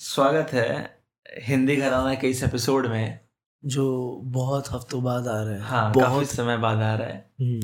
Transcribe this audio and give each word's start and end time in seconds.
स्वागत 0.00 0.48
है 0.52 0.98
हिंदी 1.42 1.76
घराना 1.76 2.14
के 2.14 2.30
इस 2.30 2.42
एपिसोड 2.42 2.86
में। 2.86 3.20
जो 3.64 4.16
बहुत 4.24 4.70
हफ्तों 4.70 5.04
बाद 5.04 5.28
आ 5.28 5.42
रहा 5.42 5.52
है। 5.52 5.60
हाँ 5.60 5.92
काफ़ी 5.92 6.00
बहुत। 6.00 6.26
समय 6.26 6.56
बाद 6.56 6.78
आ 6.78 6.94
रहा 6.94 7.08
है। 7.08 7.30
हम्म, 7.40 7.60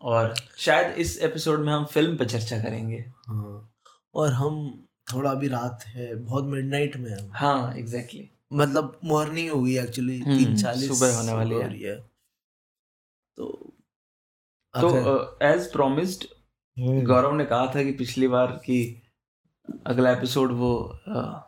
और 0.00 0.34
शायद 0.56 0.96
इस 0.98 1.18
एपिसोड 1.18 1.60
में 1.60 1.72
हम 1.72 1.84
फ़िल्म 1.84 2.16
पर 2.16 2.24
चर्चा 2.24 2.58
करेंगे। 2.62 3.12
हाँ। 3.28 3.72
और 4.14 4.32
हम 4.32 4.84
थोड़ा 5.14 5.30
अभी 5.30 5.48
रात 5.48 5.84
है 5.86 6.14
बहुत 6.14 6.44
मिडनाइट 6.44 6.96
में 6.96 7.10
है 7.10 7.22
हम। 7.22 7.30
हाँ 7.34 7.74
एग्जैक्टली 7.74 8.20
exactly. 8.20 8.52
मतलब 8.52 9.00
मॉर्निंग 9.04 9.50
हो 9.50 9.62
गई 9.62 9.78
एक्चुअली 9.78 10.20
तीन 10.20 10.56
चालीस 10.56 10.98
सुबह 10.98 11.16
होने 11.16 11.32
वाली 11.32 11.54
हो। 11.54 11.60
है। 11.60 11.84
है। 11.84 12.10
तो 13.36 13.72
तो 14.76 15.38
एज 15.42 15.72
प्रोमिस्ड 15.72 16.24
हम्म, 16.78 17.02
गौरव 17.02 17.34
ने 17.34 17.44
कहा 17.44 17.66
था 17.66 17.82
कि 17.82 17.92
पिछली 17.92 18.28
बार 18.28 18.46
की 18.46 19.02
अगला 19.86 20.10
एपिसोड 20.12 20.52
वो 20.52 20.74
अ, 21.08 21.44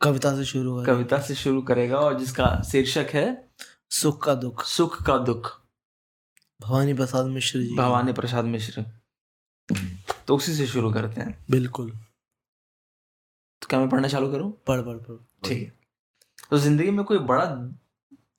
कविता 0.00 0.34
से 0.36 0.44
शुरू 0.44 0.72
हो 0.72 0.84
कविता 0.84 1.18
से 1.20 1.34
शुरू 1.34 1.62
करेगा 1.62 1.98
और 1.98 2.18
जिसका 2.18 2.62
शीर्षक 2.62 3.10
है 3.12 3.48
सुख 3.90 4.24
का 4.24 4.34
दुख। 4.34 4.64
सुख 4.64 5.02
का 5.06 5.16
दुख। 5.18 5.50
भवानी 6.60 6.94
प्रसाद 6.94 7.26
मिश्र 7.26 7.60
जी। 7.60 7.76
भवानी 7.76 8.12
प्रसाद 8.12 8.44
मिश्र। 8.44 8.84
तो 10.28 10.36
उसी 10.36 10.54
से 10.54 10.66
शुरू 10.66 10.92
करते 10.92 11.20
हैं। 11.20 11.44
बिल्कुल। 11.50 11.90
तो 13.62 13.66
क्या 13.70 13.80
मैं 13.80 13.88
पढ़ना 13.88 14.08
चालू 14.08 14.30
करूँ? 14.32 14.52
पढ़ 14.66 14.80
पढ़ 14.80 14.96
पढ़। 14.96 15.48
ठीक 15.48 15.62
है। 15.62 15.72
तो 16.50 16.58
ज़िंदगी 16.58 16.90
में 16.90 17.04
कोई 17.04 17.18
बड़ा 17.18 17.70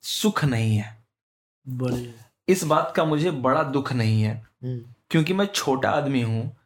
सुख 0.02 0.44
नहीं 0.44 0.76
है। 0.76 1.04
बड़े 1.68 2.14
इस 2.48 2.64
बात 2.64 2.92
का 2.96 3.04
मुझे 3.04 3.30
बड़ा 3.30 3.62
दुख 3.62 3.92
नहीं 3.92 4.22
है। 4.22 4.34
हम्म, 4.62 4.84
क्योंकि 5.10 5.34
मैं 5.34 5.46
छोटा 5.46 5.90
आदमी 5.90 6.22
हूँ। 6.22 6.56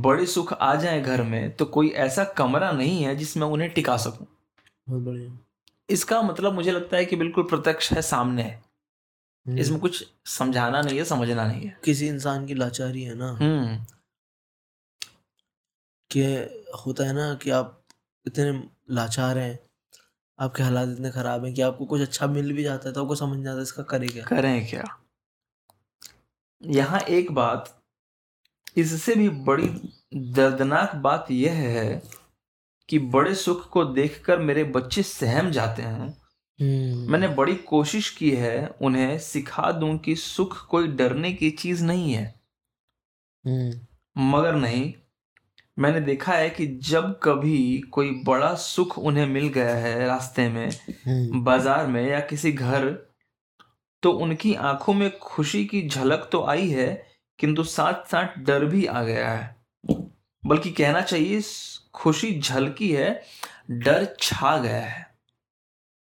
बड़े 0.00 0.26
सुख 0.26 0.52
आ 0.52 0.74
जाए 0.74 1.00
घर 1.00 1.22
में 1.22 1.56
तो 1.56 1.64
कोई 1.64 1.88
ऐसा 1.88 2.24
कमरा 2.24 2.72
नहीं 2.72 3.04
है 3.04 3.16
जिसमें 3.16 3.46
उन्हें 3.46 3.70
टिका 3.70 3.96
सकूँ। 3.96 4.26
बहुत 4.88 5.02
बढ़िया। 5.02 5.38
इसका 5.90 6.22
मतलब 6.22 6.52
मुझे 6.52 6.72
लगता 6.72 6.96
है 6.96 7.04
कि 7.04 7.16
बिल्कुल 7.16 7.44
प्रत्यक्ष 7.44 7.92
है 7.92 8.02
सामने 8.02 8.42
है। 8.42 8.62
हम्म, 9.46 9.58
इसमें 9.58 9.80
कुछ 9.80 10.08
समझाना 10.26 10.82
नहीं 10.82 10.98
है 10.98 11.04
समझना 11.04 11.46
नहीं 11.46 11.62
है। 11.62 11.80
किसी 11.84 12.08
इंसान 12.08 12.46
की 12.46 12.54
लाचारी 12.54 13.02
है 13.02 13.14
ना? 13.14 13.32
हम्म। 13.32 13.86
कि 16.10 16.22
होता 16.86 17.04
है 17.04 17.12
ना 17.12 17.34
कि 17.34 17.50
आप 17.50 17.82
इतने 18.26 18.68
लाचार 18.90 19.38
हैं 19.38 19.58
आपके 20.40 20.62
हालात 20.62 20.88
इतने 20.88 21.10
खराब 21.10 21.44
हैं 21.44 21.54
कि 21.54 21.62
आपको 21.62 21.84
कुछ 21.84 22.00
अच्छा 22.00 22.26
मिल 22.26 22.52
भी 22.52 22.62
जाता 22.62 22.88
है 22.88 22.94
तो 22.94 23.02
आपको 23.02 23.14
समझ 23.14 23.36
नहीं 23.36 23.48
आता 23.48 23.62
इसका 23.62 23.82
करे 23.82 24.06
क्या? 24.06 24.24
करें 24.24 24.68
क्या? 24.68 24.84
यहाँ 26.62 27.00
एक 27.00 27.32
बात 27.32 27.81
इससे 28.76 29.14
भी 29.14 29.28
बड़ी 29.28 29.68
दर्दनाक 30.14 30.94
बात 30.96 31.26
यह 31.30 31.52
है 31.52 32.02
कि 32.88 32.98
बड़े 32.98 33.34
सुख 33.34 33.68
को 33.68 33.84
देखकर 33.84 34.38
मेरे 34.38 34.64
बच्चे 34.64 35.02
सहम 35.02 35.50
जाते 35.50 35.82
हैं। 35.82 36.14
मैंने 37.08 37.28
बड़ी 37.28 37.54
कोशिश 37.54 38.10
की 38.10 38.30
है 38.30 38.66
उन्हें 38.82 39.18
सिखा 39.18 39.70
दूँ 39.72 39.96
कि 39.98 40.14
सुख 40.16 40.66
कोई 40.66 40.88
डरने 40.88 41.32
की 41.32 41.50
चीज़ 41.50 41.84
नहीं 41.84 42.12
है। 42.12 42.24
हम्म, 43.44 44.32
मगर 44.32 44.54
नहीं 44.54 44.92
मैंने 45.78 46.00
देखा 46.00 46.32
है 46.32 46.50
कि 46.50 46.66
जब 46.84 47.18
कभी 47.22 47.78
कोई 47.92 48.10
बड़ा 48.26 48.54
सुख 48.54 48.98
उन्हें 48.98 49.26
मिल 49.26 49.48
गया 49.48 49.74
है 49.76 50.06
रास्ते 50.06 50.48
में 50.48 50.68
हम्म, 50.68 51.42
बाज़ार 51.44 51.86
में 51.86 52.02
या 52.08 52.20
किसी 52.20 52.52
घर 52.52 52.88
तो 54.02 54.10
उनकी 54.10 54.54
आँखों 54.54 54.94
में 54.94 55.10
खुशी 55.18 55.64
की 55.64 55.88
झलक 55.88 56.28
तो 56.32 56.42
आई 56.44 56.68
है 56.68 57.11
किंतु 57.42 57.64
साथ 57.64 58.04
साथ 58.08 58.38
डर 58.38 58.64
भी 58.64 58.86
आ 58.86 59.02
गया 59.02 59.30
है। 59.30 59.56
बल्कि 60.42 60.70
कहना 60.70 61.00
चाहिए 61.00 61.42
खुशी 61.94 62.40
झलकी 62.40 62.92
है 62.92 63.22
डर 63.70 64.16
छा 64.20 64.56
गया 64.58 64.80
है। 64.80 65.02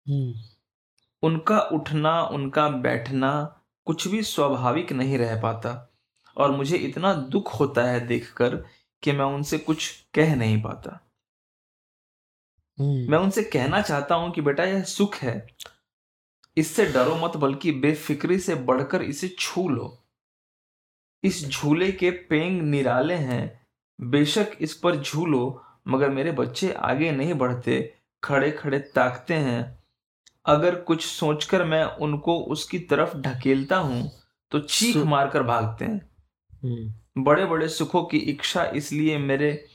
हम्म, 0.06 0.34
उनका 1.24 1.60
उठना 1.60 2.22
उनका 2.24 2.68
बैठना 2.70 3.62
कुछ 3.86 4.08
भी 4.08 4.22
स्वाभाविक 4.24 4.92
नहीं 4.92 5.18
रह 5.18 5.42
पाता 5.42 5.94
और 6.38 6.52
मुझे 6.52 6.78
इतना 6.78 7.14
दुख 7.14 7.60
होता 7.60 7.84
है 7.84 8.00
देखकर 8.08 8.56
कि 9.04 9.12
मैं 9.12 9.26
उनसे 9.26 9.58
कुछ 9.58 9.90
कह 10.14 10.36
नहीं 10.36 10.62
पाता। 10.62 11.00
हम्म, 12.78 13.12
मैं 13.12 13.18
उनसे 13.18 13.44
कहना 13.44 13.82
चाहता 13.82 14.16
हूँ 14.16 14.32
कि 14.32 14.42
बेटा 14.42 14.64
यह 14.64 14.84
सुख 14.84 15.16
है। 15.16 15.36
इससे 16.58 16.86
डरो 16.86 17.16
मत 17.16 17.38
बल्कि 17.38 17.72
बेफिक्री 17.72 18.40
से 18.40 18.56
बढ़कर 18.56 19.02
इसे 19.02 19.36
छू 19.40 19.70
लो। 19.70 20.03
इस 21.24 21.48
झूले 21.50 21.92
के 21.92 22.12
पेंग 22.30 22.62
निराले 22.62 23.14
हैं। 23.16 23.62
बेशक 24.00 24.52
इस 24.62 24.74
पर 24.74 24.96
झूलो 24.96 25.62
मगर 25.88 26.10
मेरे 26.10 26.32
बच्चे 26.32 26.72
आगे 26.72 27.12
नहीं 27.12 27.34
बढ़ते 27.34 27.94
खड़े 28.24 28.52
खड़े 28.52 28.80
ताकते 28.96 29.34
हैं। 29.34 29.62
अगर 30.46 30.76
कुछ 30.82 31.06
सोचकर 31.06 31.64
मैं 31.64 31.84
उनको 31.84 32.38
उसकी 32.46 32.80
तरफ़ 32.80 33.16
ढकेलता 33.18 33.78
हूँ 33.78 34.10
तो 34.52 34.60
चीख 34.60 34.98
मारकर 34.98 35.44
भागते 35.44 35.86
हैं। 35.86 36.02
हम्म, 36.64 37.24
बड़े 37.24 37.46
बड़े 37.46 37.68
सुखों 37.68 38.04
की 38.04 38.18
इच्छा 38.18 38.64
इसलिए 38.76 39.18
मेरे 39.18 39.66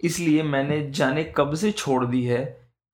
इसलिए 0.00 0.42
मैंने 0.42 0.80
जाने 0.90 1.24
कब 1.36 1.54
से 1.54 1.70
छोड़ 1.72 2.04
दी 2.06 2.24
है। 2.24 2.44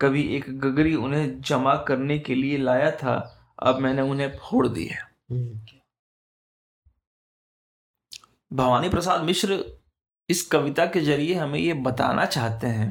कभी 0.01 0.23
एक 0.37 0.45
गगरी 0.61 0.95
उन्हें 0.95 1.41
जमा 1.41 1.75
करने 1.89 2.19
के 2.19 2.35
लिए 2.35 2.59
लाया 2.59 2.91
था 2.93 3.15
अब 3.63 3.79
मैंने 3.79 4.03
उन्हें 4.03 4.37
फोड़ 4.39 4.67
दी 4.69 4.85
है। 4.85 5.01
हम्म, 5.31 5.61
भवानी 8.53 8.89
प्रसाद 8.89 9.23
मिश्र 9.23 9.65
इस 10.29 10.43
कविता 10.47 10.87
के 10.87 11.01
ज़रिए 11.01 11.35
हमें 11.35 11.59
ये 11.59 11.75
बताना 11.75 12.25
चाहते 12.27 12.67
हैं 12.67 12.89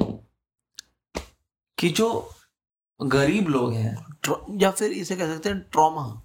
कि 1.77 1.89
जो 1.89 2.29
गरीब 2.99 3.47
लोग 3.47 3.73
हैं 3.73 4.59
या 4.61 4.71
फिर 4.71 4.91
इसे 4.91 5.15
कह 5.15 5.33
सकते 5.33 5.49
हैं 5.49 5.59
trauma 5.59 6.21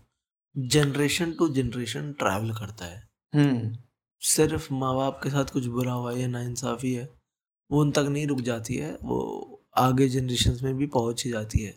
generation 0.59 1.33
to 1.33 1.49
generation 1.49 2.13
travel 2.13 2.51
करता 2.55 2.85
है। 2.85 3.09
हम्म। 3.35 3.77
सिर्फ़ 4.21 4.75
माँ 4.75 4.95
बाप 4.97 5.21
के 5.23 5.31
साथ 5.31 5.45
कुछ 5.45 5.67
बुरा 5.67 5.93
हुआ 5.93 6.13
है 6.13 6.21
या 6.21 6.29
नाइंसाफ़ी 6.29 6.93
है 6.95 7.09
वो 7.71 7.81
उन 7.81 7.91
तक 7.91 8.07
नहीं 8.09 8.27
रुक 8.27 8.41
जाती 8.41 8.77
है 8.77 8.99
वो 9.03 9.19
आगे 9.77 10.09
जनरेशन 10.09 10.59
में 10.63 10.77
भी 10.77 10.87
पहुँच 10.87 11.25
ही 11.25 11.31
जाती 11.31 11.63
है 11.63 11.73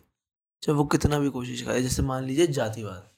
चाहे 0.62 0.76
वो 0.76 0.84
कितना 0.84 1.18
भी 1.18 1.30
कोशिश 1.30 1.62
करे। 1.62 1.82
जैसे 1.82 2.02
मान 2.02 2.24
लीजिए 2.24 2.46
जातिवाद। 2.46 3.13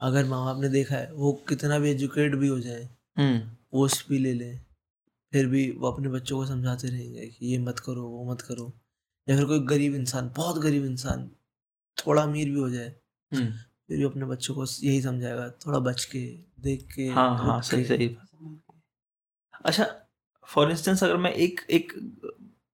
अगर 0.00 0.24
माँ 0.24 0.44
बाप 0.44 0.60
ने 0.62 0.68
देखा 0.68 0.96
है 0.96 1.12
वो 1.12 1.32
कितना 1.48 1.78
भी 1.78 1.90
एजुकेट 1.90 2.34
भी 2.34 2.48
हो 2.48 2.58
जाए 2.60 2.88
हम्म। 3.18 3.38
पोस्ट 3.72 4.08
भी 4.08 4.18
ले 4.18 4.32
लें 4.34 4.60
फिर 5.32 5.46
भी 5.46 5.70
वो 5.70 5.90
अपने 5.90 6.08
बच्चों 6.08 6.36
को 6.36 6.46
समझाते 6.46 6.88
रहेंगे 6.88 7.26
कि 7.26 7.46
ये 7.46 7.58
मत 7.58 7.78
करो 7.78 8.02
वो 8.02 8.24
मत 8.32 8.40
करो। 8.40 8.72
या 9.28 9.36
फिर 9.36 9.44
कोई 9.44 9.60
गरीब 9.66 9.94
इंसान 9.94 10.30
बहुत 10.36 10.58
गरीब 10.62 10.84
इंसान 10.84 11.30
थोड़ा 11.98 12.22
अमीर 12.22 12.50
भी 12.50 12.60
हो 12.60 12.70
जाए 12.70 12.94
हम्म। 13.32 13.50
फिर 13.88 13.98
भी 13.98 14.04
अपने 14.04 14.26
बच्चों 14.26 14.54
को 14.54 14.64
यही 14.82 15.02
समझाएगा 15.02 15.48
थोड़ा 15.66 15.78
बच 15.78 16.04
के 16.04 16.20
देख 16.60 16.86
के 16.94 17.08
हाँ 17.08 17.36
हाँ 17.38 17.60
सही 17.62 17.84
सही 17.84 18.16
अच्छा 19.64 19.86
फॉर 20.48 20.70
इंस्टेंस 20.70 21.04
अगर 21.04 21.16
मैं 21.16 21.32
एक 21.32 21.60
एक 21.70 21.92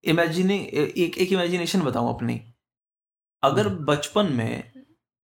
इमेजिनिंग 0.05 0.67
एक 0.75 1.19
एक 1.19 1.33
इमेजिनेशन 1.33 1.83
बताऊँ 1.83 2.15
अपनी। 2.15 2.41
अगर 3.43 3.67
हम्म। 3.67 3.85
बचपन 3.85 4.33
में 4.33 4.55
हम्म, 4.55 4.76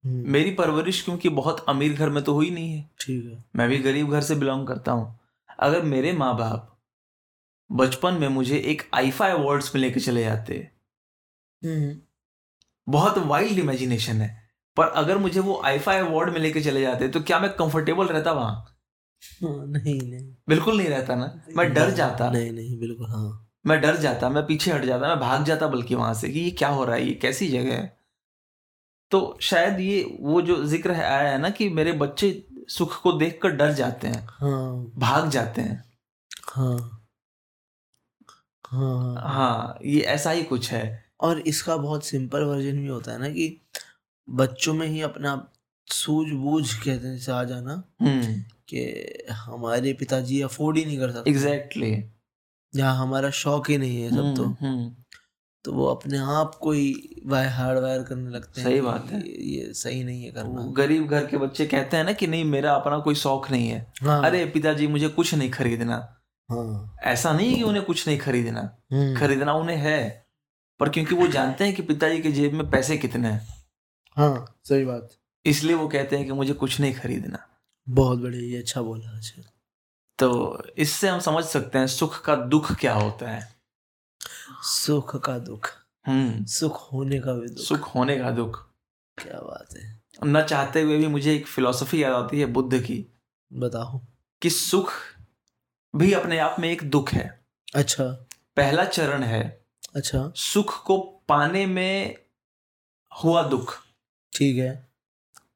मेरी 0.04 0.50
परवरिश 0.50 1.02
क्योंकि 1.02 1.28
बहुत 1.28 1.64
अमीर 1.68 1.92
घर 1.92 2.10
में 2.10 2.22
तो 2.24 2.32
हुई 2.34 2.50
नहीं 2.50 2.72
है। 2.72 2.90
ठीक 3.00 3.24
है। 3.24 3.44
मैं 3.56 3.68
भी 3.68 3.78
गरीब 3.78 4.10
घर 4.10 4.20
से 4.20 4.34
बिलोंग 4.34 4.66
करता 4.66 4.92
हूँ। 4.92 5.18
अगर 5.60 5.82
मेरे 5.82 6.12
माँ 6.12 6.36
बाप 6.38 6.68
बचपन 7.70 8.14
में 8.14 8.28
मुझे 8.28 8.56
एक 8.58 8.82
आईफा 8.94 9.26
अवार्ड्स 9.26 9.74
में 9.74 9.82
लेके 9.82 10.00
चले 10.00 10.24
जाते 10.24 10.54
हम्म, 11.62 11.96
बहुत 12.86 13.18
वाइल्ड 13.18 13.58
इमेजिनेशन 13.58 14.20
है। 14.20 14.28
पर 14.76 14.86
अगर 14.86 15.18
मुझे 15.18 15.40
वो 15.40 15.60
आईफा 15.64 15.92
अवार्ड 16.00 16.32
में 16.32 16.40
लेके 16.40 16.60
चले 16.60 16.80
जाते 16.80 17.08
तो 17.08 17.20
क्या 17.20 17.38
मैं 17.40 17.50
कंफर्टेबल 17.52 18.06
रहता 18.06 18.32
वहाँ? 18.32 18.54
हाँ, 19.42 19.66
नहीं 19.66 20.00
नहीं। 20.02 20.34
बिल्कुल 20.48 20.76
नहीं 20.78 20.88
रहता 20.88 21.14
ना। 21.14 21.42
मैं 21.56 21.72
डर 21.74 21.90
जाता। 21.90 22.30
नहीं 22.30 22.52
नहीं 22.52 22.78
बिल्कुल 22.80 23.06
हाँ। 23.06 23.48
मैं 23.66 23.80
डर 23.80 23.96
जाता 23.96 24.28
मैं 24.28 24.46
पीछे 24.46 24.70
हट 24.72 24.84
जाता 24.84 25.08
मैं 25.08 25.18
भाग 25.20 25.44
जाता 25.44 25.66
बल्कि 25.68 25.94
वहाँ 25.94 26.14
से 26.14 26.28
कि 26.28 26.40
ये 26.40 26.50
क्या 26.50 26.68
हो 26.68 26.84
रहा 26.84 26.96
है 26.96 27.06
ये 27.06 27.14
कैसी 27.14 27.48
जगह 27.48 27.74
है? 27.74 28.01
तो 29.12 29.38
शायद 29.40 29.80
ये 29.80 30.16
वो 30.20 30.42
जो 30.42 30.64
ज़िक्र 30.64 30.92
है 30.92 31.04
आया 31.04 31.30
है 31.30 31.38
ना 31.38 31.50
कि 31.50 31.68
मेरे 31.68 31.92
बच्चे 31.92 32.44
सुख 32.68 33.02
को 33.02 33.12
देखकर 33.12 33.50
डर 33.50 33.72
जाते 33.72 34.08
हैं। 34.08 34.26
हाँ। 34.30 34.92
भाग 34.96 35.28
जाते 35.30 35.62
हैं। 35.62 35.84
हाँ। 36.50 36.98
हाँ 38.64 39.14
हाँ 39.34 39.78
ये 39.84 40.00
ऐसा 40.00 40.30
ही 40.30 40.42
कुछ 40.42 40.70
है। 40.72 41.04
और 41.20 41.38
इसका 41.38 41.76
बहुत 41.76 42.04
सिंपल 42.04 42.42
वर्जन 42.42 42.78
भी 42.80 42.88
होता 42.88 43.12
है 43.12 43.18
ना 43.18 43.28
कि 43.28 43.60
बच्चों 44.28 44.74
में 44.74 44.86
ही 44.86 45.00
अपना 45.00 45.48
सूझबूझ 45.88 46.74
कहते 46.74 47.08
हैं 47.08 47.32
आ 47.32 47.44
जाना 47.44 47.82
हम्म। 48.02 48.34
कि 48.68 48.82
हमारे 49.32 49.92
पिताजी 49.92 50.40
अफोर्ड 50.40 50.78
ही 50.78 50.84
नहीं 50.84 50.98
कर 50.98 51.10
सकते। 51.10 51.30
एग्जैक्टली 51.30 51.92
या 52.74 52.90
हमारा 52.90 53.30
शौक 53.30 53.70
ही 53.70 53.78
नहीं 53.78 54.02
है 54.02 54.10
सब 54.10 54.34
तो। 54.36 54.44
तो 55.64 55.72
वो 55.72 55.86
अपने 55.86 56.18
आप 56.18 56.54
को 56.54 56.72
ही 56.72 56.94
वाय 57.26 57.48
हार्ड 57.48 57.78
वायर 57.78 58.02
करने 58.02 58.30
लगते 58.30 58.60
हैं 58.60 58.68
सही 58.68 58.80
बात 58.80 59.06
है। 59.12 59.20
ये, 59.20 59.34
ये 59.34 59.72
सही 59.74 60.04
नहीं 60.04 60.24
है 60.24 60.30
करना। 60.30 60.72
गरीब 60.76 61.06
घर 61.06 61.26
के 61.26 61.36
बच्चे 61.36 61.66
कहते 61.66 61.96
हैं 61.96 62.04
ना 62.04 62.12
कि 62.12 62.26
नहीं 62.26 62.44
मेरा 62.44 62.74
अपना 62.74 62.98
कोई 62.98 63.14
शौक 63.14 63.50
नहीं 63.50 63.68
है। 63.68 63.92
हाँ। 64.02 64.24
अरे 64.24 64.46
पिताजी 64.46 64.86
मुझे 64.86 65.08
कुछ 65.08 65.34
नहीं 65.34 65.50
खरीदना। 65.50 66.16
हाँ। 66.50 66.96
ऐसा 67.02 67.32
नहीं 67.32 67.50
है 67.50 67.56
कि 67.56 67.62
उन्हें 67.62 67.84
कुछ 67.84 68.08
नहीं 68.08 68.18
खरीदना। 68.18 68.76
हम्म, 68.92 69.20
खरीदना 69.20 69.52
उन्हें 69.52 69.76
है 69.76 70.26
पर 70.80 70.88
क्योंकि 70.88 71.14
वो 71.14 71.26
जानते 71.26 71.64
हैं 71.64 71.74
कि 71.74 71.82
पिताजी 71.82 72.22
के 72.22 72.32
जेब 72.32 72.52
में 72.52 72.70
पैसे 72.70 72.96
कितने 72.96 73.28
हैं। 73.28 73.48
हाँ 74.16 74.60
सही 74.64 74.84
बात। 74.84 75.08
इसलिए 75.46 75.76
वो 75.76 75.88
कहते 75.88 76.16
हैं 76.16 76.26
कि 76.26 76.32
मुझे 76.32 76.52
कुछ 76.52 76.80
नहीं 76.80 76.94
खरीदना। 76.94 77.38
बहुत 77.88 78.18
बढ़िया 78.18 78.42
ये 78.42 78.56
अच्छा 78.56 78.82
बोला 78.82 79.16
अच्छा 79.16 79.42
तो 80.18 80.62
इससे 80.76 81.08
हम 81.08 81.20
समझ 81.20 81.44
सकते 81.44 81.78
हैं 81.78 81.86
सुख 81.86 82.24
का 82.24 82.36
दुख 82.36 82.72
क्या 82.72 82.94
होता 82.94 83.30
है। 83.30 83.61
सुख 84.60 85.16
का 85.16 85.38
दुख। 85.38 85.70
हम्म। 86.06 86.44
सुख 86.44 86.92
होने 86.92 87.20
का 87.20 87.32
भी 87.32 87.48
दुख। 87.48 87.64
सुख 87.64 87.94
होने 87.94 88.16
का 88.16 88.30
दुख। 88.30 88.70
क्या 89.18 89.40
बात 89.40 89.76
है। 89.76 90.02
न 90.24 90.42
चाहते 90.42 90.82
हुए 90.82 90.98
भी 90.98 91.06
मुझे 91.06 91.34
एक 91.34 91.46
फिलॉसफी 91.46 92.02
याद 92.02 92.12
आती 92.12 92.40
है 92.40 92.46
बुद्ध 92.46 92.80
की 92.80 93.06
बताओ। 93.52 94.00
कि 94.42 94.50
सुख 94.50 94.92
भी 95.96 96.12
अपने 96.12 96.38
आप 96.38 96.56
में 96.60 96.70
एक 96.70 96.90
दुख 96.90 97.12
है। 97.12 97.44
अच्छा। 97.74 98.04
पहला 98.56 98.84
चरण 98.84 99.22
है 99.22 99.64
अच्छा। 99.96 100.32
सुख 100.36 100.84
को 100.84 100.98
पाने 101.28 101.66
में 101.66 102.16
हुआ 103.24 103.42
दुख। 103.42 103.78
ठीक 104.36 104.56
है। 104.56 104.92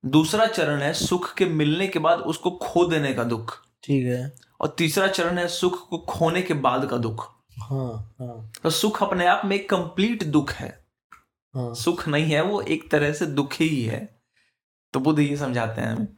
दूसरा 0.06 0.46
चरण 0.46 0.80
है 0.80 0.92
सुख 0.92 1.34
के 1.34 1.44
मिलने 1.44 1.86
के 1.86 1.98
बाद 1.98 2.18
उसको 2.18 2.50
खो 2.50 2.86
देने 2.86 3.14
का 3.14 3.24
दुख। 3.24 3.62
ठीक 3.82 4.06
है। 4.06 4.36
और 4.60 4.74
तीसरा 4.78 5.06
चरण 5.06 5.38
है 5.38 5.48
सुख 5.48 5.88
को 5.88 5.98
खोने 5.98 6.42
के 6.42 6.54
बाद 6.54 6.88
का 6.90 6.96
दुख। 6.96 7.35
हाँ 7.58 8.14
हाँ। 8.20 8.52
तो 8.62 8.70
सुख 8.70 9.02
अपने 9.02 9.26
आप 9.26 9.42
में 9.44 9.66
कंप्लीट 9.66 10.24
दुख 10.24 10.52
है। 10.52 10.86
हाँ। 11.54 11.74
सुख 11.74 12.08
नहीं 12.08 12.24
है 12.24 12.42
वो 12.42 12.60
एक 12.60 12.90
तरह 12.90 13.12
से 13.12 13.26
दुख 13.26 13.52
ही 13.52 13.82
है। 13.82 14.20
तो 14.92 15.00
बुद्ध 15.00 15.18
ये 15.20 15.36
समझाते 15.36 15.80
हैं। 15.80 15.94
हमें 15.94 16.08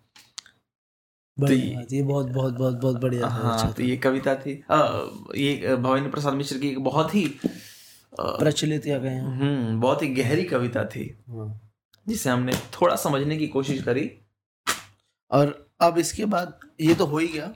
बढ़िया 1.40 1.80
ये- 1.80 1.92
ये 1.92 2.02
बहुत 2.02 2.26
बहुत 2.26 2.54
बहुत 2.54 2.74
बहुत 2.74 2.96
बढ़िया 2.96 3.22
था 3.22 3.28
हाँ 3.28 3.54
अच्छा 3.54 3.70
तो 3.70 3.82
ये 3.82 3.96
कविता 3.96 4.34
थी। 4.34 4.64
अ, 4.70 5.08
ये 5.36 5.76
भवेंद्र 5.76 6.10
प्रसाद 6.10 6.34
मिश्र 6.34 6.58
की 6.58 6.68
एक 6.68 6.84
बहुत 6.84 7.14
ही 7.14 7.40
प्रचलित 8.20 8.86
या 8.86 8.98
गए 8.98 9.18
हम्म 9.18 9.80
बहुत 9.80 10.02
ही 10.02 10.08
गहरी 10.08 10.44
कविता 10.44 10.84
थी। 10.84 11.24
हाँ। 11.28 11.72
जिसे 12.08 12.30
हमने 12.30 12.52
थोड़ा 12.52 12.96
समझने 12.96 13.36
की 13.36 13.46
कोशिश 13.46 13.82
करी। 13.82 14.10
और 15.30 15.70
अब 15.80 15.98
इसके 15.98 16.24
बाद 16.24 16.60
ये 16.80 16.94
तो 16.94 17.06
हो 17.06 17.18
ही 17.18 17.28
गया। 17.28 17.52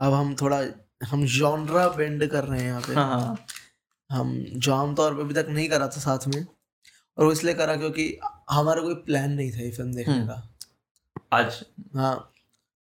अब 0.00 0.12
हम 0.12 0.34
थोड़ा 0.34 0.62
हम 1.04 1.26
जॉनरा 1.26 1.88
बेंड 1.88 2.26
कर 2.26 2.44
रहे 2.44 2.60
हैं 2.60 2.66
यहाँ 2.66 2.80
पे। 2.80 2.94
हाँ 2.94 3.46
हम 4.10 4.44
जो 4.52 4.74
आमतौर 4.74 5.14
पे 5.14 5.20
अभी 5.20 5.34
तक 5.34 5.46
नहीं 5.48 5.68
करा 5.68 5.86
था 5.86 6.00
साथ 6.00 6.18
में। 6.28 6.46
और 7.18 7.24
वो 7.24 7.32
इसलिए 7.32 7.54
करा 7.54 7.76
क्योंकि 7.76 8.18
हमारा 8.50 8.82
कोई 8.82 8.94
प्लान 8.94 9.32
नहीं 9.32 9.52
था 9.52 9.56
ये 9.56 9.70
फ़िल्म 9.70 9.92
देखने 9.92 10.14
हम्म। 10.14 10.26
का। 10.26 10.56
आज? 11.32 11.64
हाँ। 11.96 12.32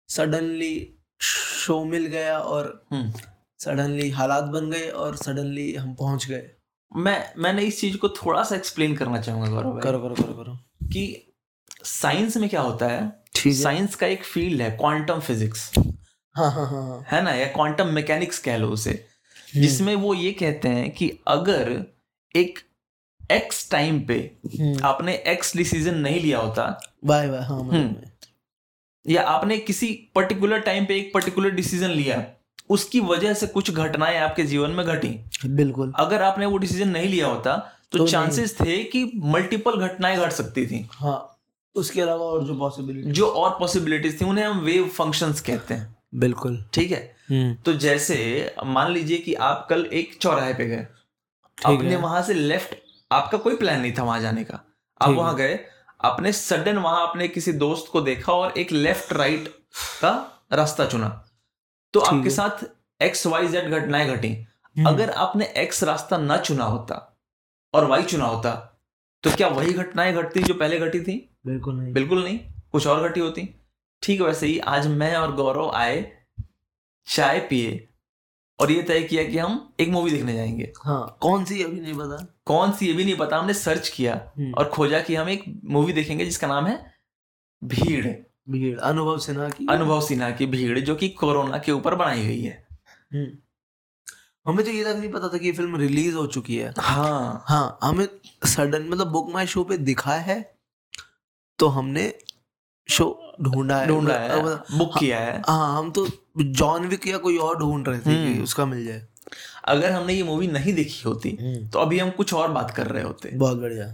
सडनली 0.09 0.95
शो 1.21 1.85
मिल 1.85 2.07
गया 2.07 2.39
और 2.39 2.87
हम्म। 2.93 3.13
सडनली 3.59 4.11
हालात 4.11 4.45
बन 4.45 4.71
गए 4.71 4.89
और 4.89 5.17
सडनली 5.17 5.75
हम 5.75 5.95
पहुँच 5.95 6.27
गए। 6.27 6.51
मैं 6.97 7.33
मैंने 7.39 7.63
इस 7.63 7.81
चीज़ 7.81 7.97
को 7.97 8.09
थोड़ा 8.09 8.43
सा 8.43 8.57
एक्सप्लेन 8.57 8.97
करना 8.97 9.21
चाहूँगा 9.21 9.49
गौरव 9.51 9.81
करो 9.81 9.99
करो 9.99 10.15
करो 10.15 10.33
करो। 10.33 10.55
कि 10.89 11.35
साइंस 11.85 12.37
में 12.37 12.51
क्या 12.51 12.61
होता 12.61 12.87
है? 12.87 13.23
साइंस 13.37 13.95
का 13.95 14.07
एक 14.07 14.25
फ़ील्ड 14.25 14.63
है 14.63 14.71
क्वांटम 14.71 15.21
फिजिक्स 15.21 15.73
हाँ 16.39 16.51
हाँ 16.53 16.67
हाँ 16.67 16.83
हाँ। 17.11 17.23
ना 17.23 17.35
या 17.35 17.47
क्वांटम 17.47 17.89
मैकेनिक्स 17.89 18.39
कह 18.39 18.57
लो 18.57 18.69
उसे। 18.69 18.91
हम्म, 18.91 19.63
जिसमें 19.63 19.95
वो 19.97 20.15
ये 20.15 20.33
कहते 20.33 20.69
हैं 20.69 20.91
कि 20.91 21.11
अगर 21.29 21.85
एक 22.35 22.59
एक्स 23.33 23.71
टाइम 23.71 24.01
पे 24.01 24.15
हम्म, 24.61 24.85
आपने 24.85 25.15
एक्स 25.27 25.57
डिसीज़न 25.57 25.95
नहीं 25.95 26.21
लिया 26.21 26.39
होता 26.39 26.81
बाय 27.05 27.29
बाय 27.29 27.41
हाँ 27.41 27.59
मतलब 27.59 27.75
हम्म। 27.75 29.13
या 29.13 29.23
आपने 29.23 29.59
किसी 29.59 29.87
पर्टिकुलर 30.15 30.61
टाइम 30.61 30.87
पे 30.87 30.97
एक 30.97 31.13
पर्टिकुलर 31.15 31.51
डिसीज़न 31.51 31.91
लिया 31.91 32.25
उसकी 32.71 33.01
वजह 33.01 33.35
से 33.35 33.47
कुछ 33.47 33.71
घटनाएँ 33.71 34.19
आपके 34.19 34.43
जीवन 34.43 34.71
में 34.71 34.85
घटी। 34.87 35.09
बिल्कुल। 35.47 35.93
अगर 35.97 36.23
आपने 36.23 36.47
वो 36.47 36.59
डिसीज़न 36.59 36.89
नहीं 36.89 37.09
लिया 37.09 37.27
होता 37.27 37.57
तो 37.93 37.99
तो 37.99 38.07
चांसेस 38.07 38.57
थे 38.61 38.83
कि 38.85 39.05
मल्टीपल 39.25 39.77
घटनाएँ 39.87 40.17
घट 40.19 40.33
सकती 40.33 40.67
थी। 40.67 40.89
हाँ। 40.93 41.35
उसके 41.77 42.01
अलावा 42.01 42.25
और 42.25 42.45
जो 42.45 42.55
पॉसिबिलिटी 42.55 43.11
जो 43.11 43.27
और 43.27 43.51
पॉसिबिलिटीज 43.51 44.21
थी 44.21 44.25
उन्हें 44.25 44.45
हम 44.45 44.61
वेव 44.61 44.89
फ़ंक्शंस 44.89 45.41
कहते 45.41 45.75
हैं। 45.75 45.98
बिल्कुल। 46.13 46.63
ठीक 46.75 46.91
है? 46.91 47.01
हम्म। 47.31 47.55
तो 47.55 47.73
जैसे 47.73 48.17
मान 48.67 48.93
लीजिए 48.93 49.19
कि 49.19 49.35
आप 49.35 49.67
कल 49.71 49.85
एक 49.93 50.17
चौराहे 50.21 50.55
पे 50.55 50.67
गए। 50.67 50.87
आपने 51.59 51.97
वहाँ 51.97 52.23
से 52.23 52.35
लेफ़्ट 52.35 52.77
आपका 53.11 53.39
कोई 53.39 53.57
प्लान 53.57 53.81
नहीं 53.81 53.93
था 53.93 54.03
वहाँ 54.03 54.21
जाने 54.21 54.45
का। 54.45 54.61
आप 55.01 55.11
वहाँ 55.11 55.35
गए 55.37 55.59
आपने 56.01 56.33
सडन 56.33 56.79
वहाँ 56.79 57.07
अपने 57.09 57.29
किसी 57.29 57.53
दोस्त 57.53 57.91
को 57.93 58.01
देखा 58.01 58.33
और 58.33 58.59
एक 58.59 58.73
लेफ़्ट 58.73 59.13
राइट 59.13 59.49
का 60.03 60.11
रास्ता 60.53 60.87
चुना। 60.87 61.09
तो 61.95 62.01
आपके 62.01 62.31
साथ 62.31 62.65
एक्स 63.01 63.27
वाई 63.27 63.49
जेड 63.49 63.71
घटनाएँ 63.71 64.09
घटी। 64.09 64.29
हम्म, 64.29 64.89
अगर 64.89 65.11
आपने 65.11 65.45
एक्स 65.57 65.83
रास्ता 65.85 66.19
न 66.19 66.37
चुना 66.37 66.65
होता 66.65 67.19
और 67.75 67.85
वाई 67.85 68.03
चुना 68.03 68.25
होता 68.25 68.53
तो 69.25 69.31
क्या 69.31 69.49
वही 69.49 69.73
घटनाएँ 69.73 70.13
घटती 70.15 70.43
जो 70.43 70.55
पहले 70.55 70.79
घटी 70.79 71.01
थी? 71.01 71.15
बिल्कुल 71.47 71.75
नहीं। 71.75 71.93
बिल्कुल 71.93 72.25
नहीं। 72.25 72.39
कुछ 72.73 72.87
और 72.87 73.09
घटी 73.09 73.21
होती? 73.21 73.49
ठीक 74.03 74.21
वैसे 74.21 74.47
ही 74.47 74.59
आज 74.59 74.87
मैं 74.87 75.15
और 75.17 75.35
गौरव 75.35 75.71
आए 75.71 76.01
चाय 77.07 77.39
पिए 77.41 77.89
और 78.59 78.71
ये 78.71 78.83
तय 78.83 79.03
किया 79.03 79.25
कि 79.25 79.39
हम 79.39 79.75
एक 79.81 79.89
मूवी 79.89 80.11
देखने 80.11 80.35
जाएँगे। 80.35 80.73
हाँ। 80.85 81.19
कौन 81.21 81.45
सी 81.45 81.63
अभी 81.63 81.81
नहीं 81.81 81.95
पता? 81.95 82.17
कौन 82.47 82.73
सी 82.73 82.87
ये 82.87 82.93
भी 82.93 83.05
नहीं 83.05 83.17
पता? 83.17 83.39
हमने 83.39 83.55
सर्च 83.55 83.89
किया 83.89 84.15
हम्म, 84.39 84.53
और 84.53 84.69
खोजा 84.69 85.01
कि 85.01 85.15
हम 85.15 85.29
एक 85.29 85.45
मूवी 85.65 85.93
देखेंगे 85.93 86.25
जिसका 86.25 86.47
नाम 86.47 86.67
है 86.67 86.95
भीड़। 87.63 88.07
भीड़ 88.51 88.79
अनुभव 88.79 89.19
सिन्हा 89.19 89.49
की। 89.49 89.67
अनुभव 89.71 90.01
सिन्हा 90.01 90.31
की 90.31 90.47
भीड़ 90.47 90.79
जो 90.81 90.95
कि 90.95 91.09
कोरोना 91.09 91.59
के 91.59 91.73
ऊपर 91.73 91.95
बनाई 91.95 92.27
गई 92.27 92.41
है। 92.41 92.67
हम्म। 93.13 93.29
हमें 94.47 94.65
तो 94.65 94.71
ये 94.73 94.85
तक 94.85 94.99
नहीं 95.01 95.11
पता 95.11 95.29
था 95.29 95.39
कि 95.39 95.47
ये 95.47 95.53
फ़िल्म 95.53 95.77
रिलीज़ 95.77 96.15
हो 96.17 96.27
चुकी 96.27 96.57
है। 96.57 96.73
हाँ। 96.79 97.45
हाँ 97.49 97.79
हमें 97.83 98.07
सडन 98.47 98.89
मतलब 98.89 99.07
बुक 99.07 99.31
माई 99.31 99.47
शो 99.47 99.65
पे 99.65 99.79
दिखा 99.79 100.15
है 100.15 100.41
तो 101.59 101.69
हमने 101.69 102.13
शो 102.89 103.37
ढूंढा 103.43 103.77
है 103.77 103.87
ढूंढा 103.87 104.15
है 104.15 104.43
बुक 104.79 104.99
किया 104.99 105.19
है। 105.21 105.41
हाँ 105.49 105.79
हम 105.79 105.91
तो 105.91 106.07
जॉन 106.39 106.87
विक 106.87 107.07
या 107.07 107.19
कोई 107.19 107.37
और 107.39 107.59
ढूंढ 107.59 107.89
रहे 107.89 107.99
थे 107.99 108.03
कि 108.05 108.33
हम्म। 108.33 108.43
उसका 108.43 108.67
मिल 108.67 108.85
जाए। 108.87 109.07
अगर 109.65 109.91
हमने 109.91 110.13
ये 110.15 110.23
मूवी 110.23 110.47
नहीं 110.47 110.73
देखी 110.75 111.03
होती 111.05 111.31
तो 111.69 111.79
अभी 111.79 111.99
हम 111.99 112.11
कुछ 112.11 112.35
और 112.35 112.51
बात 112.53 112.71
कर 112.71 112.87
रहे 112.87 113.03
होते। 113.03 113.31
बहुत 113.35 113.59
बढ़िया। 113.59 113.87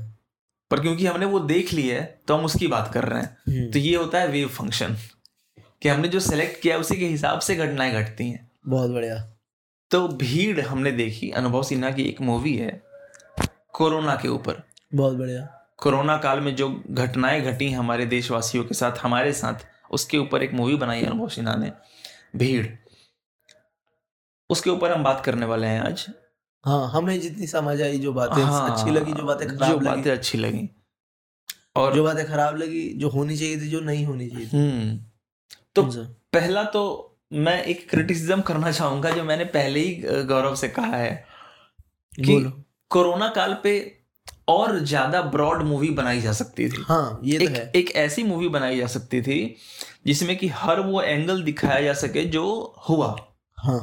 पर 0.71 0.81
क्योंकि 0.81 1.07
हमने 1.07 1.27
वो 1.27 1.41
देख 1.41 1.73
ली 1.73 1.89
है 1.89 2.03
तो 2.29 2.35
हम 2.35 2.45
उसकी 2.45 2.67
बात 2.67 2.91
कर 2.95 3.05
रहे 3.05 3.23
हैं। 3.23 3.37
हम्म, 3.49 3.71
तो 3.73 3.79
ये 3.79 3.97
होता 3.97 4.19
है 4.19 4.29
वेव 4.29 4.49
फ़ंक्शन 4.49 4.97
कि 5.83 5.89
हमने 5.89 6.09
जो 6.09 6.21
सेलेक्ट 6.21 6.61
किया 6.63 6.79
उसी 6.79 6.97
के 6.97 7.07
हिसाब 7.07 7.39
से 7.39 7.57
घटनाएँ 7.57 7.93
घटती 7.93 8.29
हैं। 8.31 8.51
बहुत 8.67 8.91
बढ़िया। 8.91 9.19
तो 9.91 10.07
भीड़ 10.09 10.61
हमने 10.61 10.93
देखी 10.93 11.31
अनुभव 11.31 11.63
सिन्हा 11.63 11.91
की 11.91 12.03
एक 12.03 12.21
मूवी 12.21 12.55
है 12.57 12.83
कोरोना 13.73 14.15
के 14.17 14.29
ऊपर। 14.29 14.63
बहुत 14.95 15.15
बढ़िया। 15.15 15.64
कोरोना 15.79 16.17
काल 16.17 16.41
में 16.41 16.55
जो 16.57 16.69
घटनाएँ 16.91 17.41
घटी 17.43 17.71
हमारे 17.73 18.07
देशवासियों 18.07 18.65
के 18.65 18.75
साथ 18.75 18.99
हमारे 18.99 19.33
साथ 19.33 19.67
उसके 19.91 20.19
ऊपर 20.19 20.43
एक 20.43 20.53
मूवी 20.53 20.77
बनाई 20.77 21.01
है 21.01 21.07
अनुभव 21.07 21.29
सिन्हा 21.29 21.55
ने 21.55 21.73
भीड़। 22.37 22.67
उसके 24.51 24.71
ऊपर 24.71 24.93
हम 24.93 25.05
बात 25.05 25.25
करने 25.25 25.47
वाले 25.47 25.67
हैं 25.67 25.81
आज। 25.81 26.07
हाँ 26.65 26.91
हमें 26.91 27.21
जितनी 27.21 27.47
समझ 27.47 27.81
आई 27.83 27.99
जो 27.99 28.13
बातें 28.13 28.43
हाँ, 28.43 28.71
अच्छी 28.71 28.91
लगी 28.91 29.13
जो 29.13 29.23
बातें 29.23 29.47
खराब 29.49 29.71
जो 29.71 29.79
बातें 29.79 30.11
अच्छी 30.13 30.39
लगी। 30.39 30.69
और 31.77 31.95
जो 31.95 32.05
बातें 32.05 32.27
खराब 32.27 32.57
लगी 32.57 32.89
जो 32.95 33.09
होनी 33.09 33.37
चाहिए 33.37 33.61
थी 33.61 33.69
जो 33.69 33.81
नहीं 33.81 34.05
होनी 34.07 34.29
चाहिए 34.29 34.47
थी। 34.47 34.57
हम्म 34.57 34.99
तो 35.77 35.83
पहला 36.33 36.65
तो 36.65 36.83
मैं 37.33 37.63
एक 37.63 37.89
क्रिटिसिज्म 37.91 38.41
करना 38.41 38.71
चाहूँगा 38.73 39.11
जो 39.11 39.25
मैंने 39.25 39.45
पहले 39.45 39.81
ही 39.81 40.25
गौरव 40.25 40.55
से 40.55 40.69
कहा 40.69 40.97
है 40.97 41.13
कि 42.21 42.37
कोरोना 42.91 43.29
काल 43.29 43.57
पे 43.63 44.04
और 44.49 44.79
ज़्यादा 44.81 45.21
ब्रॉड 45.23 45.63
मूवी 45.63 45.91
बनाई 45.93 46.21
जा 46.21 46.33
सकती 46.33 46.69
थी। 46.69 46.83
हाँ 46.89 47.21
ये 47.25 47.39
तो 47.39 47.45
एक 47.45 47.51
है। 47.51 47.71
एक 47.77 47.91
ऐसी 47.97 48.23
मूवी 48.23 48.49
बनाई 48.49 48.77
जा 48.77 48.87
सकती 48.87 49.21
थी 49.23 49.57
जिसमें 50.07 50.37
कि 50.37 50.49
हर 50.55 50.81
वो 50.81 51.03
एंगल 51.03 51.43
दिखाया 51.43 51.81
जा 51.81 51.93
सके 51.93 52.25
जो 52.29 52.45
हुआ। 52.89 53.17
हाँ। 53.59 53.81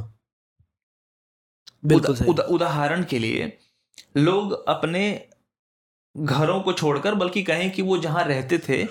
बिल्कुल 1.86 2.10
उदा, 2.10 2.20
सही। 2.20 2.30
उदा, 2.30 2.44
उदाहरण 2.46 3.04
के 3.04 3.20
लिए 3.20 3.52
लोग 4.18 4.54
अपने 4.68 5.04
घरों 6.16 6.60
को 6.62 6.74
छोड़कर 6.74 7.16
बल्कि 7.16 7.44
कहें 7.44 7.70
कि 7.72 7.82
वो 7.82 7.98
जहाँ 7.98 8.24
रहते 8.24 8.58
थे 8.70 8.86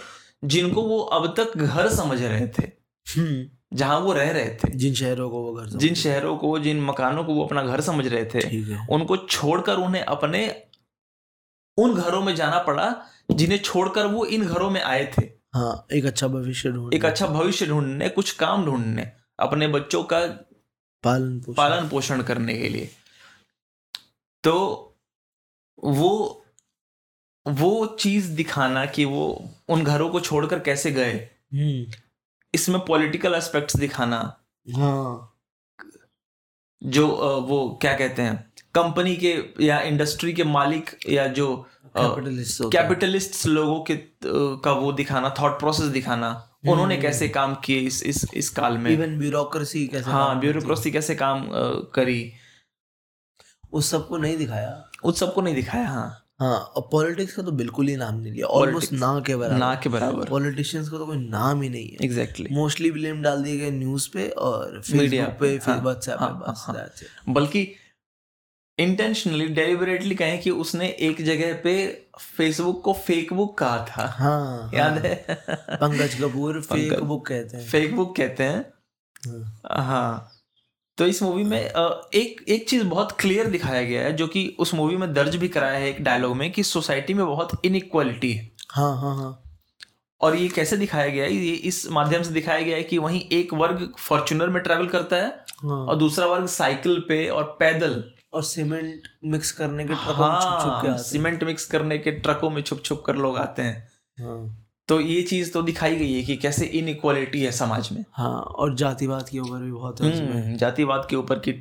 जिनको 0.44 0.82
वो 0.82 0.98
अब 0.98 1.34
तक 1.36 1.56
घर 1.56 1.88
समझ 1.88 2.20
रहे 2.22 2.46
थे। 2.48 2.62
हम्म। 3.06 3.48
जहाँ 3.76 3.98
वो 4.00 4.12
रह 4.12 4.30
रहे 4.30 4.48
थे। 4.54 4.70
जिन 4.74 4.94
शहरों 4.94 5.28
को 5.30 5.42
वो 5.42 5.52
घर 5.54 5.66
जिन 5.78 5.94
शहरों 5.94 6.36
को 6.36 6.58
जिन 6.58 6.80
मकानों 6.84 7.24
को 7.24 7.34
वो 7.34 7.44
अपना 7.44 7.62
घर 7.62 7.80
समझ 7.80 8.06
रहे 8.06 8.24
थे 8.24 8.74
उनको 8.94 9.16
छोड़कर 9.18 9.76
उन्हें 9.76 10.02
अपने 10.04 10.46
उन 11.80 11.94
घरों 11.94 12.22
में 12.22 12.36
जाना 12.36 12.58
पड़ा 12.58 13.06
जिन्हें 13.30 13.58
छोड़कर 13.58 14.06
वो 14.06 14.24
इन 14.24 14.44
घरों 14.44 14.70
में 14.70 14.82
आए 14.82 15.14
थे। 15.18 15.24
हाँ 15.54 15.86
एक 15.92 16.04
अच्छा 16.04 16.28
भविष्य 16.28 16.70
ढूंढ 16.70 16.94
एक 16.94 17.04
अच्छा 17.04 17.26
भविष्य 17.26 17.66
ढूँढने 17.66 18.08
कुछ 18.08 18.30
काम 18.30 18.64
ढूँढने 18.64 19.12
अपने 19.40 19.68
बच्चों 19.68 20.04
का 20.04 20.26
पालन 21.02 21.40
पोषण। 21.40 21.56
पालन 21.56 21.88
पोषण 21.88 22.22
करने 22.22 22.58
के 22.58 22.68
लिए। 22.68 22.90
तो 24.44 24.86
वो 25.84 26.44
वो 27.46 27.86
चीज़ 27.86 28.32
दिखाना 28.32 28.86
कि 28.86 29.04
वो 29.04 29.50
उन 29.68 29.84
घरों 29.84 30.10
को 30.10 30.20
छोड़कर 30.20 30.60
कैसे 30.60 30.92
गए। 30.92 31.30
हम्म। 31.54 31.92
इसमें 32.54 32.84
पॉलिटिकल 32.84 33.34
एस्पेक्ट्स 33.34 33.76
दिखाना। 33.76 34.40
हाँ। 34.76 35.36
जो 36.82 37.08
वो 37.40 37.78
क्या 37.82 37.96
कहते 37.96 38.22
हैं? 38.22 38.49
कंपनी 38.74 39.16
के 39.16 39.34
या 39.64 39.80
इंडस्ट्री 39.80 40.32
के 40.32 40.44
मालिक 40.44 40.90
या 41.08 41.26
जो 41.26 41.46
कैपिटलिस्ट 41.96 42.60
है। 42.62 42.68
कैपिटलिस्ट 42.70 43.46
लोगों 43.46 43.80
के 43.80 43.94
अ, 43.94 44.00
का 44.64 44.72
वो 44.72 44.92
दिखाना 44.92 45.34
थॉट 45.40 45.58
प्रोसेस 45.58 45.86
दिखाना 45.86 46.28
उन्होंने 46.68 46.96
कैसे 46.96 47.28
काम 47.28 47.54
किए 47.54 47.78
इस 47.80 48.02
इस 48.02 48.24
इस 48.34 48.50
काल 48.50 48.78
में? 48.78 48.90
इवन 48.90 49.18
ब्यूरोक्रेसी 49.18 49.86
कैसे 49.86 50.10
हाँ 50.10 50.34
है। 50.34 50.40
ब्यूरोक्रेसी 50.40 50.90
कैसे 50.90 51.14
काम 51.14 51.42
अ, 51.46 51.90
करी? 51.94 52.32
उस 53.72 53.90
सबको 53.90 54.16
नहीं 54.16 54.36
दिखाया? 54.36 54.90
उस 55.04 55.20
सबको 55.20 55.40
नहीं 55.40 55.54
दिखाया 55.54 55.88
हाँ। 55.88 56.08
हाँ 56.40 56.58
और 56.58 56.88
पॉलिटिक्स 56.92 57.34
का 57.36 57.42
तो 57.42 57.52
बिल्कुल 57.52 57.88
ही 57.88 57.96
नाम 57.96 58.14
नहीं 58.20 58.32
लिया। 58.32 58.46
ऑलमोस्ट 58.46 58.92
ना 58.92 59.08
के 59.26 59.36
बराबर। 59.36 59.56
ना 59.56 59.74
के 59.74 59.88
बराबर। 59.88 60.28
पॉलिटिशियंस 60.28 60.88
का 60.88 60.98
तो 60.98 61.06
कोई 61.06 61.16
नाम 61.16 61.62
ही 61.62 61.68
नहीं 61.68 61.88
है। 61.88 61.96
एग्जैक्टली 62.04 62.54
मोस्टली 62.54 62.90
ब्लेम 62.90 63.20
डाल 63.22 63.42
दिए 63.42 63.56
गए 63.56 63.70
न्यूज़ 63.70 64.08
पे 64.14 64.28
और 64.28 64.80
फेसबुक 64.80 65.36
पे 65.40 65.58
फिर 65.58 65.74
हाँ, 65.74 65.82
व्हाट्सएप 65.82 66.18
पे 66.18 66.24
हाँ, 66.24 66.44
बस 66.48 66.64
हाँ, 66.66 67.34
बल्कि 67.34 67.66
इंटेंशनली 68.80 69.46
डेलिबरेटली 69.46 70.14
कहें 70.14 70.40
कि 70.40 70.50
उसने 70.50 70.88
एक 70.88 71.24
जगह 71.24 71.60
पे 71.64 72.02
फेसबुक 72.36 72.84
को 72.84 72.92
फेक 72.92 73.32
बुक 73.32 73.58
कहा 73.58 73.86
था। 73.90 74.06
हाँ 74.06 74.70
याद 74.74 74.92
हाँ, 74.92 74.98
है? 74.98 75.26
पंकज 75.70 76.14
कपूर 76.14 76.62
फेक 76.62 76.90
पंकज- 76.90 77.06
बुक 77.06 77.26
कहते 77.26 77.56
हैं। 77.56 77.68
फेक 77.68 77.96
बुक 77.96 78.16
कहते 78.16 78.44
हैं। 78.44 78.72
हाँ। 79.26 79.84
हाँ। 79.84 80.32
तो 80.96 81.06
इस 81.06 81.22
मूवी 81.22 81.44
में 81.44 81.60
एक 82.14 82.44
एक 82.48 82.68
चीज़ 82.68 82.84
बहुत 82.84 83.12
क्लियर 83.12 83.46
दिखाया 83.46 83.82
गया 83.82 84.02
है 84.02 84.12
जो 84.12 84.26
कि 84.26 84.56
उस 84.58 84.74
मूवी 84.74 84.96
में 84.96 85.14
दर्ज 85.14 85.36
भी 85.36 85.48
कराया 85.48 85.78
है 85.78 85.88
एक 85.88 86.04
डायलॉग 86.04 86.36
में 86.36 86.52
कि 86.52 86.62
सोसाइटी 86.62 87.14
में 87.14 87.26
बहुत 87.26 87.62
इनइक्वालिटी 87.64 88.32
है। 88.32 88.50
हाँ 88.70 89.00
हाँ 89.00 89.16
हाँ। 89.16 89.42
और 90.20 90.36
ये 90.36 90.48
कैसे 90.48 90.76
दिखाया 90.76 91.08
गया 91.08 91.24
है? 91.24 91.32
ये 91.32 91.52
इस 91.52 91.90
माध्यम 91.90 92.22
से 92.22 92.30
दिखाया 92.30 92.60
गया 92.60 92.76
है 92.76 92.82
कि 92.82 92.98
वहीं 92.98 93.20
एक 93.32 93.54
वर्ग 93.54 93.92
फॉर्चुनर 93.98 94.48
में 94.48 94.62
ट्रैवल 94.62 94.86
करता 94.86 95.16
है 95.16 95.44
हाँ। 95.62 95.86
और 95.86 95.96
दूसरा 95.96 96.26
वर्ग 96.26 96.46
साइकिल 96.46 97.00
पे 97.08 97.28
और 97.28 97.44
पैदल 97.44 98.04
और 98.32 98.42
सीमेंट 98.42 99.08
मिक्स 99.24 99.52
करने 99.52 99.84
के 99.84 99.94
ट्रकों 99.94 100.14
हाँ, 100.14 100.32
में 100.32 100.40
छुप 100.40 100.60
छुप 100.62 100.82
के 100.82 100.88
आते 100.88 101.02
सीमेंट 101.02 101.44
मिक्स 101.44 101.64
करने 101.64 101.98
के 101.98 102.10
ट्रकों 102.10 102.50
में 102.50 102.62
छुप 102.62 102.82
छुप 102.84 103.02
कर 103.06 103.16
लोग 103.16 103.36
आते 103.38 103.62
हैं। 103.62 103.88
हाँ। 104.18 104.66
तो 104.88 105.00
ये 105.00 105.22
चीज़ 105.22 105.52
तो 105.52 105.62
दिखाई 105.62 105.96
गई 105.96 106.12
है 106.12 106.22
कि 106.22 106.36
कैसे 106.36 106.66
इनइक्वालिटी 106.66 107.42
है 107.42 107.52
समाज 107.52 107.92
में। 107.92 108.04
हाँ 108.12 108.40
और 108.40 108.74
जातिवाद 108.74 109.28
के 109.28 109.38
ऊपर 109.38 109.58
भी 109.58 109.72
बहुत 109.72 110.00
है 110.00 110.16
हम्म, 110.18 110.56
जातिवाद 110.56 111.06
के 111.10 111.16
ऊपर 111.16 111.38
की 111.38 111.52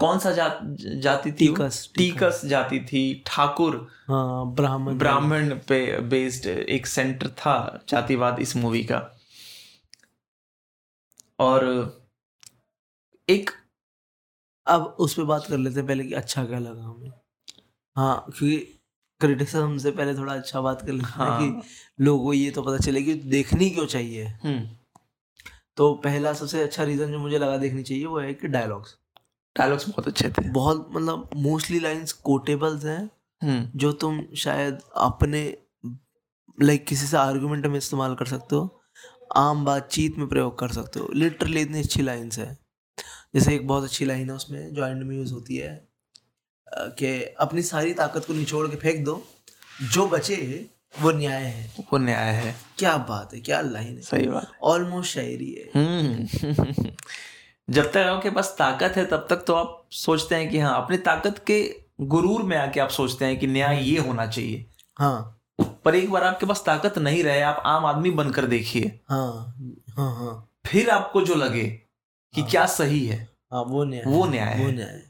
कौन 0.00 0.18
सा 0.18 0.30
जात 0.32 0.58
जाति 0.96 1.32
थी? 1.32 1.36
टीकस 1.36 1.90
टीकस। 1.94 2.40
जाति 2.44 2.78
थी 2.80 3.22
ठाकुर। 3.26 3.76
हाँ 4.08 4.46
ब्राह्मण। 4.54 4.98
ब्राह्मण 4.98 5.54
पे 5.68 6.00
बेस्ड 6.00 6.46
एक 6.46 6.86
सेंटर 6.86 7.28
था 7.28 7.84
जातिवाद 7.88 8.38
इस 8.40 8.56
मूवी 8.56 8.82
का। 8.84 8.98
और 11.38 11.64
एक 13.28 13.50
अब 14.66 14.96
उस 14.98 15.14
पर 15.14 15.24
बात 15.24 15.46
कर 15.46 15.58
लेते 15.58 15.78
हैं 15.80 15.86
पहले 15.88 16.04
कि 16.04 16.14
अच्छा 16.14 16.44
क्या 16.44 16.58
लगा 16.58 16.82
हमें। 16.82 17.10
हाँ 17.96 18.24
क्योंकि 18.28 18.56
क्रिटिसिज्म 19.20 19.78
से 19.78 19.90
पहले 19.90 20.14
थोड़ा 20.14 20.34
अच्छा 20.34 20.60
बात 20.60 20.82
कर 20.82 20.92
लेते 20.92 21.06
हाँ। 21.06 21.38
कि 21.40 22.04
लोगों 22.04 22.24
को 22.24 22.32
ये 22.32 22.50
तो 22.50 22.62
पता 22.62 22.78
चले 22.78 23.02
कि 23.02 23.14
देखनी 23.14 23.70
क्यों 23.70 23.86
चाहिए। 23.86 24.24
हम्म, 24.24 24.68
तो 25.76 25.92
पहला 25.94 26.32
सबसे 26.32 26.62
अच्छा 26.62 26.84
रीजन 26.84 27.12
जो 27.12 27.18
मुझे 27.18 27.38
लगा 27.38 27.56
देखनी 27.56 27.82
चाहिए 27.82 28.06
वो 28.06 28.18
है 28.18 28.32
कि 28.34 28.48
डायलॉग्स 28.48 28.96
डायलॉग्स 29.56 29.88
बहुत 29.88 30.08
अच्छे 30.08 30.28
थे। 30.28 30.48
बहुत 30.50 30.88
मतलब 30.92 31.30
मोस्टली 31.36 31.80
लाइंस 31.80 32.12
कोटेबल्स 32.12 32.84
हैं 32.84 33.10
हम्म, 33.42 33.78
जो 33.78 33.92
तुम 33.92 34.22
शायद 34.36 34.78
अपने 34.96 35.42
लाइक 36.62 36.84
किसी 36.86 37.06
से 37.06 37.16
आर्गुमेंट 37.16 37.66
में 37.66 37.76
इस्तेमाल 37.78 38.14
कर 38.14 38.26
सकते 38.26 38.56
हो 38.56 38.80
आम 39.36 39.64
बातचीत 39.64 40.18
में 40.18 40.28
प्रयोग 40.28 40.58
कर 40.58 40.68
सकते 40.68 41.00
हो। 41.00 41.08
लिटरली 41.14 41.60
इतनी 41.60 41.78
अच्छी 41.78 42.02
लाइंस 42.02 42.38
है। 42.38 42.56
जैसे 43.34 43.54
एक 43.54 43.66
बहुत 43.68 43.84
अच्छी 43.84 44.04
लाइन 44.04 44.30
है 44.30 44.36
उसमें 44.36 44.74
जो 44.74 44.86
एंड 44.86 45.02
में 45.02 45.16
यूज़ 45.16 45.32
होती 45.32 45.56
है 45.56 45.88
कि 46.78 47.22
अपनी 47.22 47.62
सारी 47.62 47.94
ताकत 47.94 48.24
को 48.26 48.34
निचोड़ 48.34 48.68
के 48.68 48.76
फेंक 48.76 49.04
दो 49.04 49.26
जो 49.82 50.06
बचे 50.06 50.66
वो 51.00 51.10
न्याय 51.10 51.42
है। 51.42 51.72
वो 51.92 51.98
न्याय 51.98 52.30
है। 52.30 52.56
क्या 52.78 52.96
बात 52.96 53.34
है 53.34 53.40
क्या 53.40 53.60
लाइन 53.60 53.96
है। 53.96 54.00
सही 54.00 54.26
बात 54.26 54.52
ऑलमोस्ट 54.62 55.14
शायरी 55.14 55.52
है। 55.52 55.70
हम्म। 55.76 56.26
जब 57.70 57.90
तक 57.90 57.96
आपके 57.96 58.30
पास 58.30 58.56
ताकत 58.58 58.92
है 58.96 59.06
तब 59.06 59.26
तक 59.30 59.36
तो 59.36 59.54
आप 59.54 59.86
सोचते 59.90 60.34
हैं 60.34 60.50
कि 60.50 60.58
हाँ 60.58 60.82
अपनी 60.82 60.96
ताकत 60.96 61.44
के 61.46 61.76
गुरूर 62.00 62.42
में 62.42 62.56
आके 62.56 62.80
आप 62.80 62.88
सोचते 62.88 63.24
हैं 63.24 63.38
कि 63.38 63.46
न्याय 63.46 63.82
ये 63.82 63.98
होना 63.98 64.26
चाहिए। 64.26 64.66
हाँ। 64.98 65.40
पर 65.84 65.94
एक 65.94 66.10
बार 66.10 66.22
आपके 66.24 66.46
पास 66.46 66.62
ताकत 66.66 66.98
नहीं 66.98 67.24
रहे 67.24 67.40
आप 67.40 67.62
आम 67.66 67.86
आदमी 67.86 68.10
बनकर 68.10 68.46
देखिए। 68.46 69.00
हाँ 69.08 69.54
हाँ 69.90 70.16
हाँ। 70.16 70.50
फिर 70.66 70.90
आपको 70.90 71.20
जो 71.20 71.34
लगे 71.34 71.80
कि 72.34 72.40
हाँ। 72.40 72.50
क्या 72.50 72.64
सही 72.68 73.06
है? 73.06 73.22
हाँ 73.52 73.62
वो 73.64 73.84
न्याय 73.84 74.02
वो 74.06 74.24
है, 74.24 74.30
न्याय 74.30 74.64
वो 74.64 74.70
न्याय 74.70 75.00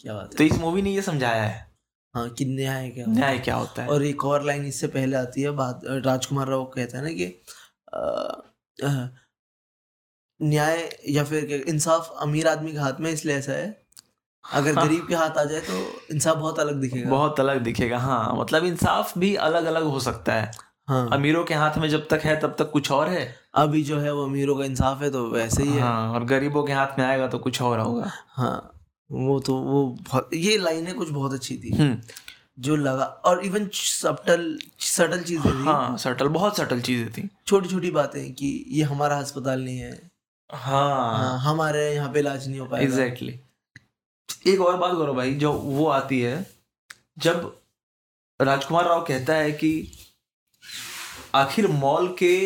क्या 0.00 0.14
बात 0.14 0.34
तो 0.36 0.42
है 0.44 0.48
इस 0.50 0.58
मूवी 0.58 0.82
ने 0.82 0.90
ये 0.90 1.02
समझाया 1.02 1.42
है। 1.42 1.68
हाँ 2.14 2.28
कि 2.30 2.44
न्याय 2.44 2.88
क्या 2.90 3.04
न्याय 3.08 3.38
क्या 3.38 3.54
होता 3.54 3.82
है? 3.82 3.88
और 3.88 4.04
एक 4.04 4.24
और 4.24 4.44
लाइन 4.44 4.64
इससे 4.66 4.86
पहले 4.86 5.16
आती 5.16 5.42
है 5.42 5.50
बात 5.50 5.80
राजकुमार 6.06 6.48
राव 6.48 6.64
कहता 6.64 6.98
है 6.98 7.04
ना 7.04 7.10
कि 7.10 7.42
न्याय 10.40 10.88
या 11.08 11.24
फिर 11.24 11.52
इंसाफ 11.68 12.10
अमीर 12.22 12.48
आदमी 12.48 12.72
के 12.72 12.78
हाथ 12.78 13.00
में 13.00 13.10
इसलिए 13.10 13.36
ऐसा 13.36 13.52
है। 13.52 13.68
अगर 14.44 14.74
हाँ। 14.74 14.86
गरीब 14.86 15.06
के 15.08 15.14
हाथ 15.14 15.30
आ 15.30 15.44
जाए 15.44 15.60
तो 15.60 16.14
इंसाफ 16.14 16.36
बहुत 16.36 16.58
अलग 16.58 16.80
दिखेगा। 16.80 17.10
बहुत 17.10 17.40
अलग 17.40 17.62
दिखेगा 17.62 17.98
हाँ। 17.98 18.36
मतलब 18.36 18.64
इंसाफ 18.64 19.16
भी 19.18 19.34
अलग 19.46 19.64
अलग 19.64 19.82
हो 19.82 20.00
सकता 20.00 20.34
है। 20.34 20.50
हाँ। 20.88 21.08
अमीरों 21.12 21.44
के 21.44 21.54
हाथ 21.54 21.78
में 21.78 21.88
जब 21.88 22.06
तक 22.08 22.20
है 22.24 22.38
तब 22.40 22.54
तक 22.58 22.70
कुछ 22.70 22.90
और 22.90 23.08
है? 23.08 23.24
अभी 23.54 23.82
जो 23.84 23.98
है 24.00 24.12
वो 24.14 24.24
अमीरों 24.24 24.56
का 24.56 24.64
इंसाफ 24.64 25.02
है 25.02 25.10
तो 25.10 25.26
वैसे 25.30 25.62
ही 25.62 25.72
है। 25.72 25.80
हाँ 25.80 26.12
और 26.12 26.24
गरीबों 26.24 26.62
के 26.64 26.72
हाथ 26.72 26.98
में 26.98 27.04
आएगा 27.06 27.26
तो 27.28 27.38
कुछ 27.38 27.60
और 27.62 27.80
होगा। 27.80 28.10
हाँ 28.30 28.72
वो 29.10 29.38
तो 29.40 29.54
वो 29.54 29.84
बहुत 30.00 30.30
ये 30.34 30.56
लाइनें 30.58 30.94
कुछ 30.94 31.08
बहुत 31.10 31.32
अच्छी 31.32 31.56
थी। 31.56 31.70
हम्म। 31.76 32.00
जो 32.58 32.76
लगा 32.76 33.04
और 33.04 33.44
इवन 33.44 33.68
सटल 33.74 34.58
सटल 34.80 35.22
चीज़ें 35.22 35.52
थी। 35.52 35.64
हाँ 35.64 35.96
सटल 35.98 36.28
बहुत 36.28 36.56
सटल 36.56 36.80
चीज़ें 36.80 37.10
थी। 37.12 37.28
छोटी 37.46 37.68
छोटी 37.68 37.90
बातें 37.90 38.32
कि 38.34 38.48
ये 38.68 38.82
हमारा 38.84 39.18
अस्पताल 39.18 39.64
नहीं 39.64 39.78
है। 39.78 39.92
हाँ। 40.50 41.18
हाँ, 41.18 41.38
हमारे 41.40 41.94
यहाँ 41.94 42.12
पे 42.12 42.18
इलाज 42.18 42.48
नहीं 42.48 42.60
हो 42.60 42.66
पाएगा। 42.66 42.84
एग्जैक्टली 42.84 43.38
एक 44.46 44.60
और 44.60 44.76
बात 44.76 44.96
करो 44.98 45.14
भाई 45.14 45.34
जो 45.34 45.52
वो 45.52 45.86
आती 45.88 46.20
है 46.20 46.46
जब 47.18 47.52
राजकुमार 48.40 48.84
राव 48.84 49.04
कहता 49.04 49.34
है 49.34 49.52
कि 49.52 49.70
आखिर 51.34 51.66
मॉल 51.68 52.08
के 52.18 52.36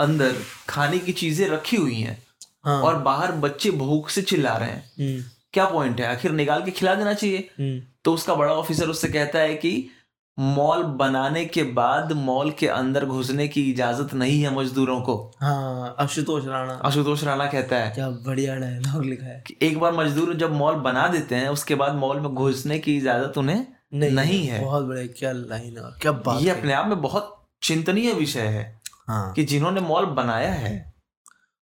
अंदर 0.00 0.34
खाने 0.68 0.98
की 0.98 1.12
चीज़ें 1.12 1.48
रखी 1.48 1.76
हुई 1.76 1.94
हैं 1.94 2.22
हाँ। 2.64 2.82
और 2.82 2.96
बाहर 2.96 3.32
बच्चे 3.32 3.70
भूख 3.70 4.08
से 4.10 4.22
चिल्ला 4.22 4.56
रहे 4.56 4.68
हैं। 4.68 4.84
हम्म, 5.00 5.30
क्या 5.52 5.64
पॉइंट 5.64 6.00
है? 6.00 6.06
आखिर 6.06 6.32
निकाल 6.32 6.62
के 6.62 6.70
खिला 6.70 6.94
देना 6.94 7.14
चाहिए। 7.14 7.48
हम्म, 7.60 7.80
तो 8.04 8.14
उसका 8.14 8.34
बड़ा 8.34 8.52
ऑफिसर 8.52 8.88
उससे 8.88 9.08
कहता 9.08 9.38
है 9.38 9.54
कि 9.54 9.90
मॉल 10.38 10.82
बनाने 10.82 11.44
के 11.44 11.62
बाद 11.62 12.12
मॉल 12.12 12.50
के 12.50 12.66
अंदर 12.66 13.04
घुसने 13.04 13.48
की 13.48 13.70
इजाज़त 13.70 14.14
नहीं 14.14 14.42
है 14.42 14.54
मजदूरों 14.56 15.00
को। 15.00 15.32
हाँ 15.40 15.94
आशुतोष 15.98 16.46
राणा। 16.46 16.72
आशुतोष 16.84 17.24
राणा 17.24 17.46
कहता 17.46 17.76
है 17.76 17.90
क्या 17.90 18.08
बढ़िया 18.10 18.56
डायलॉग 18.56 19.04
लिखा 19.04 19.26
है। 19.26 19.42
कि 19.46 19.56
एक 19.62 19.78
बार 19.78 19.92
मजदूर 19.92 20.34
जब 20.34 20.52
मॉल 20.52 20.74
बना 20.74 21.08
देते 21.08 21.34
हैं 21.34 21.48
उसके 21.48 21.74
बाद 21.74 21.94
मॉल 21.94 22.20
में 22.20 22.34
घुसने 22.34 22.78
की 22.78 22.96
इजाज़त 22.96 23.38
उन्हें 23.38 23.66
नहीं 23.94 24.10
नहीं 24.10 24.46
है। 24.46 24.64
बहुत 24.64 24.84
बढ़िया 24.84 25.06
क्या 25.06 25.32
लाइन 25.32 25.78
है 25.78 25.92
क्या 26.02 26.12
बात 26.12 26.42
ये 26.42 26.50
अपने 26.50 26.72
आप 26.72 26.86
में 26.86 27.02
बहुत 27.02 27.36
चिंतनीय 27.62 28.12
विषय 28.12 28.40
है। 28.40 28.79
हाँ। 29.10 29.32
कि 29.32 29.44
जिन्होंने 29.44 29.80
मॉल 29.80 30.06
बनाया 30.06 30.52
है 30.52 30.94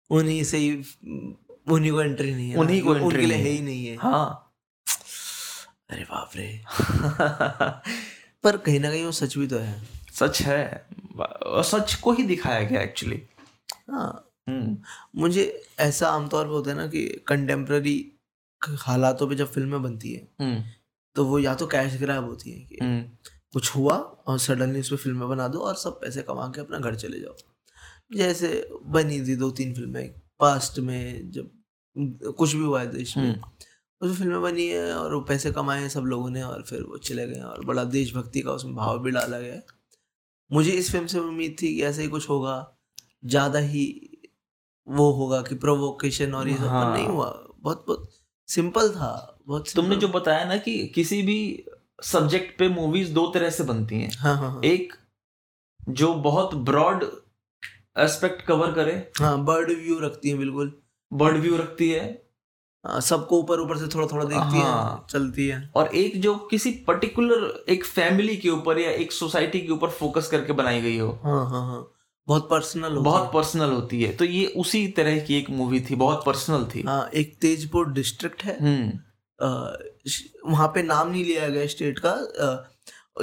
उन्हीं 0.10 0.44
से 0.44 0.58
ही 0.58 0.72
उन्हीं 1.68 1.92
को 1.92 2.02
एंट्री 2.02 2.36
नहीं 2.36 2.50
है 2.50 2.58
उन्हीं 2.58 2.82
को 2.82 3.10
लिए 3.10 3.38
है 3.38 3.54
है। 3.54 3.62
नहीं 3.62 3.88
है। 3.88 3.96
हाँ। 3.96 4.54
अरे 5.90 6.04
बाप 6.04 6.32
रे। 6.36 6.64
पर 8.44 8.58
कहीं 8.58 8.80
ना 8.80 8.90
कहीं 8.90 9.06
वो 9.06 9.12
सच 9.12 9.38
भी 9.38 9.48
तो 9.48 9.58
है। 9.58 9.84
सच 10.14 10.42
है। 10.42 10.88
और 11.46 11.64
सच 11.64 11.94
को 11.96 12.12
ही 12.12 12.24
दिखाया 12.24 12.62
गया 12.62 12.82
एक्चुअली 12.82 13.24
हाँ। 13.92 14.32
हम्म। 14.50 14.78
मुझे 15.16 15.64
ऐसा 15.80 16.10
आमतौर 16.10 16.46
पर 16.46 16.52
होता 16.52 16.72
है 16.72 16.78
ना 16.78 16.88
कि 16.88 17.24
कंटेम्प्ररी 17.28 18.12
हालातों 18.80 19.30
पे 19.30 19.36
जब 19.36 19.52
फ़िल्में 19.52 19.84
बनती 19.84 20.14
है 20.14 20.28
हम्म। 20.42 20.64
तो 21.16 21.26
वो 21.26 21.40
या 21.40 21.56
तो 21.56 21.68
कैश 21.68 21.96
ग्रैब 21.96 22.24
होती 22.24 22.52
है 22.52 22.60
कि 22.60 22.78
हम्म। 22.82 23.10
कुछ 23.56 23.76
हुआ 23.76 23.96
और 24.28 24.40
सडनली 24.40 24.80
उस 24.80 24.90
पर 24.90 24.98
फ़िल्में 24.98 25.28
बना 25.30 25.48
दो 25.48 25.60
और 25.60 25.76
सब 25.76 26.00
पैसे 26.02 26.22
कमा 26.22 26.48
के 26.48 26.62
अपना 26.62 26.78
घर 26.78 26.96
चले 26.96 27.20
जाओ 27.20 27.36
जैसे 28.14 28.50
बनी 28.88 29.20
थी 29.20 29.36
दो 29.36 29.50
तीन 29.52 29.74
फ़िल्में 29.74 30.14
पास्ट 30.40 30.80
में 30.80 31.32
जब 31.32 31.52
कुछ 32.38 32.54
भी 32.54 32.64
हुआ 32.64 32.80
है 32.82 32.88
देश 32.92 33.18
में 33.18 33.24
हम्म। 33.24 33.52
उसमें 34.02 34.16
फ़िल्में 34.18 34.42
बनी 34.42 34.68
है 34.68 34.94
और 34.96 35.14
वो 35.14 35.22
पैसे 35.22 35.52
कमाए 35.52 35.82
हैं 35.82 35.90
सब 35.90 36.04
लोगों 36.04 36.30
ने 36.30 36.42
और 36.44 36.64
फिर 36.64 36.82
वो 36.84 36.98
चले 36.98 37.28
गए 37.28 37.40
और 37.42 37.66
बड़ा 37.66 37.84
देशभक्ति 37.84 38.42
का 38.42 38.52
उसमें 38.52 38.76
भाव 38.76 39.00
भी 39.00 39.12
डाला 39.12 39.40
गया। 39.40 39.62
मुझे 40.52 40.72
इस 40.72 40.92
फ़िल्म 40.92 41.08
से 41.08 41.20
उम्मीद 41.20 41.56
थी 41.62 41.76
कि 41.76 41.82
ऐसा 41.84 42.02
ही 42.02 42.08
कुछ 42.08 42.30
होगा 42.30 42.58
ज़्यादा 43.26 43.60
ही 43.60 43.86
वो 44.88 45.12
होगा 45.12 45.42
कि 45.42 45.56
प्रोवोकेशन 45.56 46.34
और 46.34 46.50
ये 46.50 46.58
सब 46.58 46.68
हाँ। 46.68 46.94
नहीं 46.94 47.08
हुआ 47.08 47.30
बहुत 47.60 47.86
बहुत 47.88 48.10
सिंपल 48.50 48.90
था 48.90 49.40
बहुत 49.48 49.74
तुमने 49.76 49.96
जो 49.96 50.08
बताया 50.08 50.46
ना 50.46 50.58
कि 50.58 50.78
किसी 50.88 51.22
भी 51.22 51.40
सब्जेक्ट 52.04 52.60
पे 52.60 52.70
मूवीज़ 52.70 53.14
दो 53.14 53.28
तरह 53.28 53.50
से 53.50 53.64
बनती 53.64 53.96
हैं। 53.96 54.12
हाँ 54.18 54.38
हाँ 54.38 54.50
हाँ। 54.52 54.62
एक 54.66 54.94
जो 55.90 56.14
बहुत 56.14 56.56
ब्रॉड 56.56 57.04
एस्पेक्ट 57.98 58.42
कवर 58.42 58.72
करे। 58.72 59.12
हाँ 59.20 59.44
बर्ड 59.46 59.72
व्यू 59.72 60.00
रखती 60.00 60.30
है 60.30 60.38
बिल्कुल। 60.38 60.74
बर्ड 61.14 61.38
व्यू 61.38 61.58
रखती 61.58 61.90
है। 61.92 62.26
सबको 63.02 63.40
ऊपर 63.40 63.60
ऊपर 63.60 63.78
से 63.78 63.88
थोड़ा 63.88 64.08
थोड़ा 64.08 64.26
देखती 64.26 64.62
हाँ। 64.62 64.96
है। 64.96 65.08
चलती 65.10 65.48
है। 65.48 65.72
और 65.76 65.88
एक 65.88 66.22
जो 66.22 66.36
किसी 66.36 66.72
पर्टिकुलर 66.72 67.66
एक 67.70 67.86
फैमिली 67.86 68.38
के 68.38 68.50
ऊपर 68.50 68.80
या 68.80 68.92
एक 68.92 69.12
सोसाइटी 69.12 69.62
के 69.62 69.72
ऊपर 69.72 69.90
फोकस 69.90 70.28
करके 70.28 70.54
बनाई 70.54 70.82
गई 70.82 70.98
हो। 70.98 71.20
हाँ 71.24 71.50
हाँ 71.50 71.68
हाँ। 71.68 71.92
बहुत 72.28 72.50
पर्सनल 72.50 72.90
बहुत 72.90 73.32
पर्सनल 73.34 73.70
होती 73.70 74.02
है। 74.04 74.16
तो 74.16 74.26
ये 74.26 74.46
उसी 74.46 74.88
तरह 74.88 75.20
की 75.20 75.36
एक 75.36 75.50
मूवी 75.50 75.82
थी 75.82 75.96
बहुत 75.96 76.24
पर्सनल 76.26 76.66
थी। 76.76 76.82
हाँ 76.82 77.10
एक 77.14 77.38
तेजपुर 77.42 77.92
डिस्ट्रिक्ट 77.92 78.44
है। 78.44 78.58
हम्म। 78.62 79.00
वहाँ 79.42 80.68
पे 80.68 80.84
नाम 80.84 81.12
नहीं 81.12 81.24
लिया 81.26 81.50
गया 81.50 81.66
स्टेट 81.68 82.00
का 82.06 82.72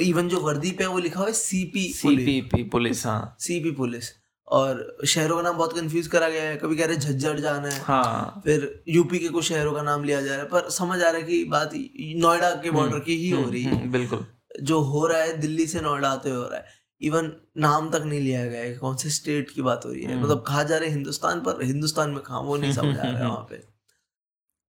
इवन 0.00 0.28
जो 0.28 0.40
वर्दी 0.40 0.70
पे 0.70 0.84
है 0.84 0.90
वो 0.90 0.98
लिखा 0.98 1.18
हुआ 1.20 1.28
है 1.28 1.34
सीपी 1.34 1.92
सीपीपी 1.92 2.62
पुलिस। 2.64 3.06
हाँ। 3.06 3.36
CP 3.40 3.70
police. 3.70 4.12
और 4.48 4.96
शहरों 5.06 5.36
का 5.36 5.42
नाम 5.42 5.56
बहुत 5.56 5.72
कंफ्यूज 5.76 6.06
करा 6.06 6.28
गया 6.28 6.42
है 6.42 6.56
कभी 6.56 6.76
कह 6.76 6.86
रहे 6.86 6.96
हैं 6.96 7.02
झज्जर 7.02 7.38
जाना 7.40 7.68
है 7.68 7.80
हाँ। 7.80 8.42
फिर 8.44 8.82
यूपी 8.88 9.18
के 9.18 9.28
कुछ 9.28 9.44
शहरों 9.44 9.72
का 9.72 9.82
नाम 9.82 10.04
लिया 10.04 10.20
जा 10.22 10.30
रहा 10.30 10.42
है 10.42 10.48
पर 10.48 10.70
समझ 10.70 11.02
आ 11.02 11.08
रहा 11.08 11.20
है 11.20 11.22
कि 11.22 11.44
बात 11.44 11.70
नोएडा 12.16 12.50
के 12.50 12.70
बॉर्डर 12.70 12.98
की 12.98 13.16
ही 13.16 13.30
हो 13.30 13.50
रही 13.50 13.62
है। 13.62 13.74
हम्म, 13.74 13.92
बिल्कुल। 13.92 14.26
जो 14.62 14.80
हो 14.80 15.06
रहा 15.06 15.20
है 15.22 15.36
दिल्ली 15.40 15.66
से 15.66 15.80
नोएडा 15.80 16.08
आते 16.10 16.30
हो 16.30 16.42
रहा 16.42 16.58
है। 16.58 16.80
इवन 17.00 17.32
नाम 17.56 17.90
तक 17.90 18.02
नहीं 18.04 18.20
लिया 18.20 18.46
गया 18.46 18.60
है 18.60 18.74
कौन 18.74 18.96
से 18.96 19.10
स्टेट 19.10 19.50
की 19.50 19.62
बात 19.62 19.84
हो 19.86 19.92
रही 19.92 20.02
है। 20.02 20.12
हम्म। 20.12 20.24
मतलब 20.24 20.44
कहा 20.46 20.62
जा 20.62 20.76
रहा 20.76 20.88
है 20.88 20.94
हिंदुस्तान 20.94 21.40
पर 21.40 21.64
हिंदुस्तान 21.64 22.10
में 22.10 22.20
कहा 22.20 22.38
वो 22.38 22.56
नहीं 22.56 22.72
समझ 22.72 22.98
आ 22.98 23.02
रहा 23.02 23.18
है 23.18 23.24
वहाँ 23.28 23.46
पे। 23.50 23.56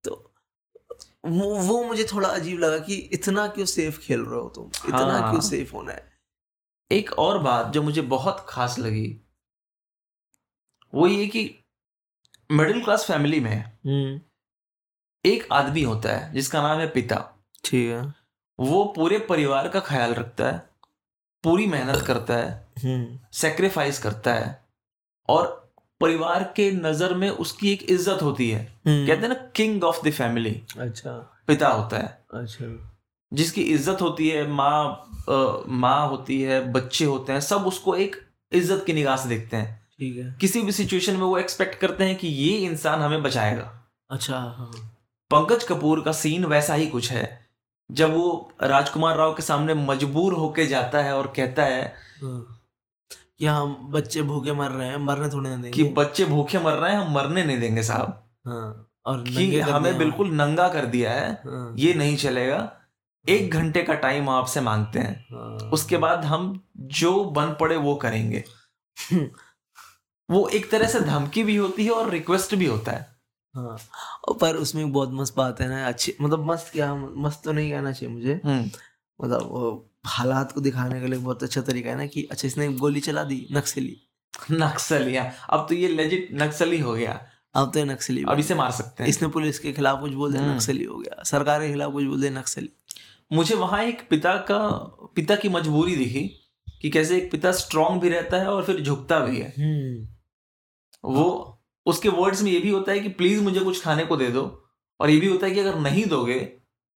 तो 0.03 0.32
वो 1.25 1.55
वो 1.55 1.83
मुझे 1.83 2.03
थोड़ा 2.03 2.29
अजीब 2.29 2.59
लगा 2.59 2.77
कि 2.77 2.95
इतना 2.95 3.47
क्यों 3.47 3.65
सेफ़ 3.65 3.99
खेल 3.99 4.21
रहे 4.21 4.39
हो 4.39 4.49
तुम? 4.49 4.67
इतना 4.67 4.97
हाँ। 4.97 5.31
क्यों 5.31 5.41
सेफ़ 5.41 5.73
होना 5.73 5.91
है? 5.91 6.13
एक 6.91 7.11
और 7.11 7.37
बात 7.39 7.67
जो 7.67 7.81
मुझे 7.81 8.01
बहुत 8.01 8.45
खास 8.49 8.79
लगी 8.79 9.21
वो 10.93 11.07
ये 11.07 11.27
कि 11.27 11.59
मिडिल 12.51 12.83
क्लास 12.83 13.05
फैमिली 13.05 13.39
में 13.39 13.55
हम्म। 13.85 14.21
एक 15.25 15.47
आदमी 15.51 15.83
होता 15.83 16.09
है 16.09 16.33
जिसका 16.33 16.61
नाम 16.61 16.79
है 16.79 16.87
पिता। 16.89 17.43
ठीक 17.65 17.89
है। 17.91 18.13
वो 18.59 18.85
पूरे 18.85 19.19
परिवार 19.19 19.67
का 19.69 19.79
ख्याल 19.79 20.13
रखता 20.13 20.51
है 20.51 20.69
पूरी 21.43 21.67
मेहनत 21.67 22.01
करता 22.01 22.33
है 22.33 22.67
हम्म। 22.83 23.19
सेक्रीफाइस 23.33 23.99
करता 23.99 24.33
है 24.33 24.65
और 25.29 25.62
परिवार 26.03 26.43
के 26.55 26.71
नज़र 26.71 27.13
में 27.13 27.29
उसकी 27.29 27.71
एक 27.71 27.83
इज़्ज़त 27.89 28.21
होती 28.21 28.49
है। 28.49 28.61
हम्म। 28.87 29.05
कहते 29.07 29.21
हैं 29.21 29.29
ना 29.29 29.35
किंग 29.55 29.83
ऑफ़ 29.83 30.07
द 30.07 30.11
फैमिली 30.13 30.59
अच्छा। 30.79 31.11
पिता 31.47 31.67
होता 31.69 31.97
है। 31.97 32.17
अच्छा। 32.33 32.65
जिसकी 33.31 33.61
इज़्ज़त 33.61 34.01
होती 34.01 34.29
है 34.29 34.47
माँ 34.47 35.65
माँ 35.69 36.07
होती 36.07 36.41
है 36.41 36.59
बच्चे 36.71 37.05
होते 37.05 37.33
हैं 37.33 37.39
सब 37.41 37.67
उसको 37.67 37.95
एक 37.95 38.15
इज़्ज़त 38.51 38.83
की 38.85 38.93
निगाह 38.93 39.15
से 39.17 39.29
देखते 39.29 39.57
हैं। 39.57 39.81
ठीक 39.99 40.17
है। 40.17 40.35
किसी 40.41 40.61
भी 40.61 40.71
सिचुएशन 40.71 41.13
में 41.13 41.21
वो 41.21 41.37
एक्सपेक्ट 41.37 41.79
करते 41.79 42.03
हैं 42.03 42.15
कि 42.15 42.27
ये 42.27 42.57
इंसान 42.59 43.01
हमें 43.01 43.23
बचाएगा। 43.23 43.71
अच्छा 44.09 44.37
हाँ। 44.57 44.71
पंकज 45.31 45.63
कपूर 45.63 46.01
का 46.01 46.11
सीन 46.11 46.45
वैसा 46.45 46.73
ही 46.73 46.87
कुछ 46.87 47.11
है। 47.11 47.25
जब 47.89 48.13
वो 48.13 48.51
राजकुमार 48.63 49.17
राव 49.17 49.33
के 49.33 49.43
सामने 49.43 49.73
मजबूर 49.73 50.33
होके 50.33 50.65
जाता 50.65 51.01
है 51.03 51.15
और 51.15 51.33
कहता 51.35 51.65
है 51.65 51.83
हाँ। 52.21 52.59
कि 53.43 53.47
हम 53.47 53.75
बच्चे 53.91 54.21
भूखे 54.21 54.53
मर 54.53 54.71
रहे 54.71 54.87
हैं 54.87 54.97
मरने 54.97 55.27
थोड़े 55.29 55.49
ना 55.49 55.69
कि 55.69 55.83
बच्चे 55.83 56.25
भूखे 56.25 56.59
मर 56.59 56.73
रहे 56.73 56.91
हैं 56.91 56.99
हम 56.99 57.13
मरने 57.13 57.43
नहीं 57.43 57.59
देंगे 57.59 57.83
साहब। 57.83 58.29
हाँ 58.47 58.89
और 59.05 59.23
कि 59.23 59.59
हमें 59.59 59.97
बिल्कुल 59.97 60.29
नंगा 60.31 60.67
कर 60.67 60.85
दिया 60.85 61.11
है 61.11 61.31
हाँ, 61.45 61.75
ये 61.77 61.93
नहीं 61.93 62.15
चलेगा। 62.17 62.59
एक 63.25 63.51
घंटे 63.51 63.83
का 63.83 63.93
टाइम 63.93 64.29
आपसे 64.29 64.61
मांगते 64.61 64.99
हैं। 64.99 65.25
हाँ। 65.31 65.69
उसके 65.69 65.97
बाद 65.97 66.25
हम 66.25 66.67
जो 66.77 67.23
बन 67.25 67.55
पड़े 67.59 67.75
वो 67.77 67.95
करेंगे। 67.95 68.43
वो 70.29 70.47
एक 70.47 70.71
तरह 70.71 70.87
से 70.87 70.99
धमकी 70.99 71.43
भी 71.43 71.55
होती 71.55 71.85
है 71.85 71.91
और 71.91 72.09
रिक्वेस्ट 72.09 72.55
भी 72.55 72.65
होता 72.65 72.91
है। 72.91 73.07
हाँ 73.55 73.77
पर 74.41 74.55
उसमें 74.55 74.91
बहुत 74.91 75.09
मस्त 75.13 75.37
बात 75.37 75.61
है 75.61 75.69
ना 75.69 75.87
अच्छी 75.87 76.15
मतलब 76.21 76.51
मस्त 76.51 76.71
क्या 76.73 76.93
मस्त 76.95 77.43
तो 77.45 77.51
नहीं 77.51 77.71
कहना 77.71 77.91
चाहिए 77.91 78.15
मुझे। 78.15 78.41
हम्म, 78.45 78.69
मतलब 79.19 79.89
हालात 80.05 80.51
को 80.51 80.61
दिखाने 80.61 80.99
के 81.01 81.07
लिए 81.07 81.19
बहुत 81.19 81.43
अच्छा 81.43 81.61
तरीका 81.61 81.89
है 81.89 81.95
ना 81.95 82.05
कि 82.05 82.23
अच्छा 82.31 82.47
इसने 82.47 82.67
गोली 82.73 82.99
चला 82.99 83.23
दी 83.23 83.47
नक्सली। 83.51 83.95
नक्सली 84.51 85.15
अब 85.15 85.65
तो 85.69 85.75
ये 85.75 85.87
लेजिट 85.87 86.29
नक्सली 86.33 86.79
हो 86.79 86.93
गया। 86.93 87.27
अब 87.55 87.71
तो 87.73 87.79
ये 87.79 87.85
नक्सली 87.85 88.23
अब 88.29 88.39
इसे 88.39 88.55
मार 88.55 88.71
सकते 88.71 89.03
हैं। 89.03 89.09
इसने 89.09 89.27
पुलिस 89.27 89.59
के 89.59 89.73
खिलाफ 89.73 89.99
कुछ 89.99 90.11
बोल 90.11 90.31
दिया 90.31 90.43
हम्म। 90.43 90.53
नक्सली 90.55 90.83
हो 90.83 90.97
गया। 90.97 91.23
सरकार 91.23 91.61
के 91.61 91.69
खिलाफ 91.69 91.91
कुछ 91.91 92.03
बोल 92.03 92.21
दिया 92.21 92.31
नक्सली। 92.31 92.69
मुझे 93.33 93.55
वहाँ 93.55 93.83
एक 93.83 94.07
पिता 94.09 94.35
का 94.37 94.59
पिता 95.15 95.35
की 95.35 95.49
मजबूरी 95.49 95.95
दिखी 95.95 96.21
कि 96.81 96.89
कैसे 96.89 97.17
एक 97.17 97.31
पिता 97.31 97.51
स्ट्रांग 97.51 98.01
भी 98.01 98.09
रहता 98.09 98.37
है 98.37 98.47
और 98.47 98.63
फिर 98.63 98.81
झुकता 98.81 99.19
भी 99.19 99.39
है। 99.39 99.53
वो 101.03 101.59
उसके 101.85 102.09
वर्ड्स 102.09 102.41
में 102.41 102.51
ये 102.51 102.59
भी 102.59 102.69
होता 102.69 102.91
है 102.91 102.99
कि 102.99 103.09
प्लीज़ 103.09 103.41
मुझे 103.41 103.59
कुछ 103.59 103.83
खाने 103.83 104.05
को 104.05 104.17
दे 104.17 104.27
दो। 104.27 104.43
और 104.99 105.09
ये 105.09 105.19
भी 105.19 105.27
होता 105.27 105.47
है 105.47 105.53
कि 105.53 105.59
अगर 105.59 105.75
नहीं 105.75 106.05
दोगे 106.05 106.39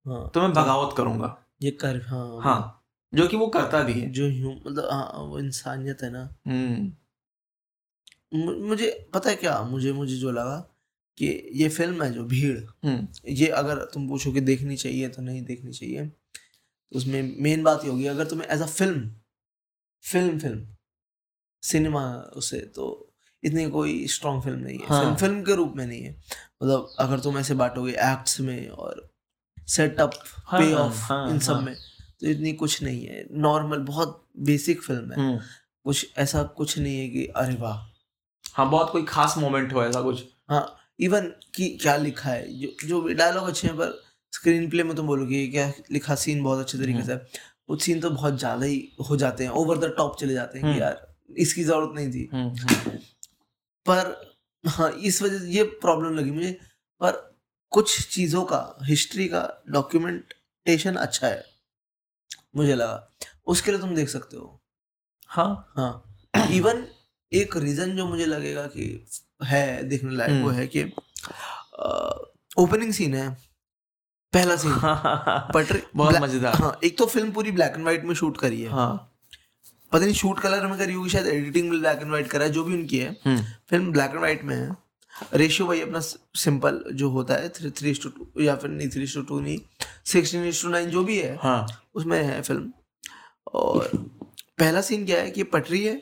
हाँ। 0.05 0.29
तो 0.33 0.41
मैं 0.41 0.51
बगावत 0.51 0.93
करूँगा। 0.97 1.37
ये 1.61 1.71
कर 1.71 2.01
हाँ। 2.07 2.39
हाँ। 2.43 2.76
जो 3.13 3.27
कि 3.27 3.37
वो 3.37 3.47
करता 3.47 3.81
भी 3.83 3.93
है। 3.93 4.09
जो 4.11 4.27
मतलब 4.51 4.87
हाँ 4.91 5.23
वो 5.23 5.39
इंसानियत 5.39 6.01
है 6.03 6.09
ना। 6.11 6.35
हम्म। 6.47 6.91
मुझे 8.67 9.09
पता 9.13 9.29
है 9.29 9.35
क्या? 9.35 9.61
मुझे 9.63 9.91
मुझे 9.93 10.15
जो 10.15 10.31
लगा 10.31 10.57
कि 11.17 11.27
ये 11.53 11.69
फ़िल्म 11.69 12.03
है 12.03 12.11
जो 12.13 12.23
भीड़ 12.23 12.57
हम्म। 12.57 13.07
ये 13.27 13.47
अगर 13.47 13.77
तुम 13.93 14.07
पूछो 14.09 14.31
कि 14.31 14.41
देखनी 14.41 14.75
चाहिए 14.77 15.07
तो 15.09 15.21
नहीं 15.21 15.41
देखनी 15.45 15.71
चाहिए 15.71 16.05
तो 16.05 16.97
उसमें 16.97 17.35
मेन 17.39 17.63
बात 17.63 17.83
ये 17.83 17.89
होगी 17.89 18.05
अगर 18.05 18.25
तुम्हें 18.27 18.47
as 18.47 18.61
a 18.61 18.65
film 18.65 19.09
film 20.03 20.39
film 20.39 20.67
cinema 21.63 22.03
उसे 22.35 22.59
तो 22.59 23.13
इतनी 23.43 23.69
कोई 23.69 24.07
स्ट्रॉन्ग 24.07 24.43
फ़िल्म 24.43 24.59
नहीं 24.59 24.79
है। 24.79 24.85
हाँ। 24.87 24.99
फ़िल्म 25.01 25.15
फ़िल्म 25.15 25.43
के 25.43 25.55
रूप 25.55 25.73
में 25.75 25.85
नहीं 25.85 26.01
है। 26.01 26.11
मतलब 26.63 26.95
अगर 26.99 27.19
तुम 27.19 27.37
ऐसे 27.37 27.53
बांटोगे 27.53 27.91
एक्ट्स 27.91 28.39
में 28.39 28.67
और 28.69 29.09
सेटअप 29.67 30.11
हाँ, 30.45 30.61
पे 30.61 30.73
ऑफ़ 30.73 31.01
हाँ, 31.01 31.29
इन 31.29 31.39
सब 31.39 31.53
हाँ। 31.53 31.61
में 31.61 31.75
तो 32.21 32.27
इतनी 32.27 32.53
कुछ 32.53 32.81
नहीं 32.83 33.05
है। 33.05 33.25
नॉर्मल 33.31 33.79
बहुत 33.83 34.23
बेसिक 34.39 34.81
फ़िल्म 34.83 35.11
है। 35.11 35.19
हम्म। 35.19 35.39
कुछ 35.85 36.07
ऐसा 36.17 36.43
कुछ 36.43 36.77
नहीं 36.77 36.97
है 36.99 37.07
कि 37.09 37.25
अरे 37.35 37.55
वाह। 37.55 37.77
हाँ 38.55 38.69
बहुत 38.69 38.91
कोई 38.91 39.03
खास 39.03 39.33
मोमेंट 39.37 39.73
हो 39.73 39.83
ऐसा 39.83 40.01
कुछ। 40.01 40.23
हाँ 40.49 40.65
इवन 40.99 41.27
कि 41.55 41.69
क्या 41.81 41.95
लिखा 41.97 42.29
है 42.29 42.53
जो 42.59 42.87
जो 42.87 43.07
डायलॉग 43.13 43.47
अच्छे 43.47 43.67
हैं 43.67 43.75
पर 43.77 43.99
स्क्रीन 44.33 44.69
प्ले 44.69 44.83
में 44.83 44.95
तुम 44.95 45.07
बोलोगे 45.07 45.47
क्या 45.47 45.71
लिखा 45.91 46.15
सीन 46.15 46.43
बहुत 46.43 46.59
अच्छे 46.59 46.77
तरीके 46.77 47.03
से 47.03 47.11
है। 47.13 47.27
वो 47.69 47.75
सीन 47.77 47.99
तो 47.99 48.09
बहुत 48.09 48.37
ज़्यादा 48.39 48.65
ही 48.65 48.87
हो 49.09 49.17
जाते 49.17 49.43
हैं 49.43 49.51
ओवर 49.51 49.77
द 49.77 49.93
टॉप 49.97 50.17
चले 50.19 50.33
जाते 50.33 50.59
हैं 50.59 50.65
कि 50.65 50.71
हम्म। 50.71 50.81
यार 50.81 51.07
इसकी 51.37 51.63
ज़रूरत 51.63 51.95
नहीं 51.95 52.11
थी। 52.11 52.29
हम्म, 52.33 52.49
हम्म, 52.49 52.97
पर 53.85 54.35
हाँ 54.63 54.89
इस 54.91 55.21
वजह 55.21 55.39
से 55.39 55.47
ये 55.47 55.63
प्रॉब्लम 55.63 56.15
लगी 56.15 56.31
मुझे। 56.31 56.51
पर 57.01 57.11
कुछ 57.71 58.07
चीज़ों 58.09 58.43
का 58.43 58.77
हिस्ट्री 58.83 59.27
का 59.27 59.63
डॉक्यूमेंटेशन 59.69 60.95
अच्छा 60.95 61.27
है। 61.27 61.43
मुझे 62.57 62.75
लगा। 62.75 63.07
उसके 63.47 63.71
लिए 63.71 63.79
तुम 63.79 63.95
देख 63.95 64.09
सकते 64.09 64.37
हो। 64.37 64.59
हाँ 65.29 65.73
हाँ। 65.77 66.47
इवन 66.51 66.85
एक 67.31 67.57
रीजन 67.57 67.95
जो 67.95 68.05
मुझे 68.05 68.25
लगेगा 68.25 68.65
कि 68.67 69.05
है 69.43 69.83
देखने 69.83 70.15
लायक 70.15 70.31
वो 70.43 70.49
हम्म। 70.49 70.59
है 70.59 70.67
कि 70.67 70.83
ओपनिंग 72.61 72.93
सीन 72.93 73.13
है। 73.15 73.29
पहला 74.33 74.55
सीन 74.55 74.73
पटरी 75.53 75.81
बहुत 75.95 76.15
मज़ेदार। 76.21 76.55
हाँ 76.55 76.77
एक 76.83 76.97
तो 76.97 77.05
फ़िल्म 77.05 77.31
पूरी 77.31 77.51
ब्लैक 77.51 77.73
एंड 77.73 77.83
व्हाइट 77.83 78.03
में 78.05 78.13
शूट 78.15 78.37
करी 78.37 78.61
है। 78.61 78.69
हाँ। 78.69 79.13
पता 79.91 80.03
नहीं 80.03 80.13
शूट 80.13 80.39
कलर 80.39 80.65
में 80.67 80.77
करी 80.79 80.93
होगी 80.93 81.09
शायद 81.09 81.27
एडिटिंग 81.27 81.69
में 81.69 81.79
ब्लैक 81.79 81.97
एंड 81.97 82.09
व्हाइट 82.09 82.27
करा 82.27 82.45
है 82.45 82.51
जो 82.51 82.63
भी 82.63 82.73
उनकी 82.73 82.97
है। 82.97 83.13
फ़िल्म 83.69 83.91
ब्लैक 83.91 84.09
एंड 84.09 84.19
व्हाइट 84.19 84.43
में 84.43 84.55
है। 84.55 84.69
रेशियो 85.33 85.67
भाई 85.67 85.81
अपना 85.81 85.99
सिंपल 85.99 86.83
जो 86.93 87.09
होता 87.09 87.33
है 87.33 87.49
थ्री 87.49 87.69
थ्री 87.71 87.93
टू 87.93 88.09
टू 88.09 88.41
या 88.41 88.55
फिर 88.55 88.69
नहीं 88.69 88.89
थ्री 88.89 89.05
टू 89.07 89.21
टू 89.21 89.39
नहीं 89.39 89.59
सिक्सटीन 90.05 90.51
टू 90.51 90.69
नाइन 90.69 90.89
जो 90.89 91.03
भी 91.03 91.17
है 91.19 91.35
हाँ। 91.35 91.65
उसमें 91.95 92.21
है 92.23 92.41
फ़िल्म 92.41 92.71
और 93.53 93.89
पहला 94.59 94.81
सीन 94.81 95.05
क्या 95.05 95.21
है 95.21 95.31
कि 95.31 95.43
पटरी 95.43 95.83
है 95.85 95.95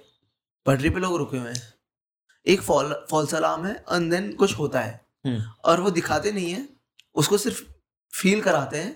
पटरी 0.65 0.89
पे 0.89 0.99
लोग 0.99 1.15
रुके 1.17 1.37
हुए 1.37 1.49
हैं। 1.49 1.73
एक 2.45 2.61
फॉल 2.61 2.93
फॉल्स 3.11 3.33
अलार्म 3.35 3.65
है 3.65 3.73
एंड 3.91 4.11
देन 4.11 4.31
कुछ 4.33 4.57
होता 4.57 4.81
है। 4.81 4.99
हम्म, 5.25 5.41
और 5.65 5.81
वो 5.81 5.89
दिखाते 5.91 6.31
नहीं 6.31 6.51
है 6.51 6.67
उसको 7.15 7.37
सिर्फ़ 7.37 7.61
फील 8.13 8.41
कराते 8.41 8.77
हैं 8.77 8.95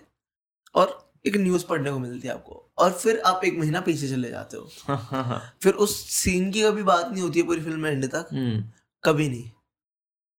और 0.76 0.98
एक 1.26 1.38
न्यूज़ 1.38 1.66
पढ़ने 1.66 1.92
को 1.92 2.00
मिलती 2.00 2.28
है 2.28 2.34
आपको। 2.34 2.66
और 2.78 2.92
फिर 2.92 3.20
आप 3.26 3.42
एक 3.46 3.58
महीना 3.60 3.82
पीछे 3.82 4.10
चले 4.10 4.30
जाते 4.30 4.58
हो। 4.58 4.70
हाँ, 4.88 4.98
हाँ, 5.12 5.24
हाँ, 5.24 5.42
फिर 5.64 5.74
उस 5.74 5.96
सीन 6.10 6.52
की 6.52 6.62
कभी 6.64 6.84
बात 6.84 7.12
नहीं 7.12 7.22
होती 7.22 7.40
है 7.40 7.46
पूरी 7.46 7.62
फ़िल्म 7.62 7.80
में 7.80 7.92
एंड 7.92 8.06
तक। 8.06 8.30
हम्म, 8.34 8.64
कभी 9.04 9.30
नहीं। 9.30 9.50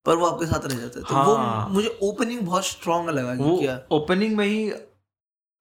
पर 0.06 0.16
वो 0.16 0.26
आपके 0.26 0.46
साथ 0.46 0.66
रह 0.66 0.78
जाता 0.78 0.98
है। 0.98 1.04
तो 1.04 1.14
हाँ। 1.14 1.24
वो 1.66 1.72
मुझे 1.74 1.98
ओपनिंग 2.02 2.40
बहुत 2.40 2.66
स्ट्रांग 2.66 3.08
लगा 3.08 3.32
वो 3.44 3.58
क्या 3.58 3.80
ओपनिंग 3.92 4.36
में 4.36 4.46
ही 4.46 4.70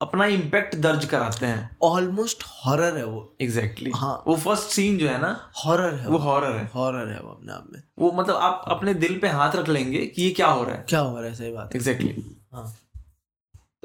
अपना 0.01 0.25
इम्पैक्ट 0.25 0.75
दर्ज 0.75 1.05
कराते 1.05 1.45
हैं। 1.45 1.77
ऑलमोस्ट 1.83 2.43
हॉरर 2.47 2.97
है 2.97 3.05
वो। 3.05 3.35
Exactly 3.41 3.89
exactly. 3.89 4.01
हाँ। 4.01 4.23
वो 4.27 4.35
फ़र्स्ट 4.35 4.69
सीन 4.69 4.97
जो 4.97 5.07
है 5.09 5.19
ना 5.21 5.31
हॉरर 5.65 5.93
है 5.93 6.07
वो 6.07 6.17
हॉरर 6.17 6.55
है। 6.57 6.69
हॉरर 6.75 7.07
है 7.07 7.19
वो 7.19 7.29
अपने 7.29 7.53
आप 7.53 7.67
में। 7.73 7.81
वो 7.99 8.11
मतलब 8.11 8.35
आप 8.35 8.63
अपने 8.67 8.93
दिल 8.93 9.17
पे 9.19 9.27
हाथ 9.27 9.55
रख 9.55 9.69
लेंगे 9.69 10.05
कि 10.05 10.21
ये 10.21 10.29
क्या 10.31 10.47
हो 10.47 10.63
रहा 10.63 10.75
है। 10.75 10.85
क्या 10.89 10.99
हो 10.99 11.17
रहा 11.17 11.29
है? 11.29 11.35
सही 11.35 11.51
बात 11.51 11.75
एग्जैक्टली 11.75 12.23
हाँ। 12.53 12.73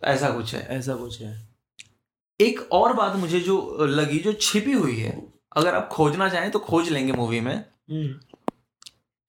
ऐसा 0.05 0.31
कुछ 0.31 0.55
है। 0.55 0.67
ऐसा 0.69 0.95
कुछ 0.95 1.21
है। 1.21 1.49
एक 2.41 2.69
और 2.73 2.93
बात 2.93 3.17
मुझे 3.17 3.41
जो 3.41 3.87
लगी 3.87 4.19
जो 4.19 4.33
छिपी 4.33 4.73
हुई 4.73 4.97
है 4.97 5.17
अगर 5.57 5.75
आप 5.75 5.89
खोजना 5.89 6.29
चाहें 6.29 6.51
तो 6.51 6.59
खोज 6.59 6.89
लेंगे 6.89 7.13
मूवी 7.13 7.41
में। 7.41 7.65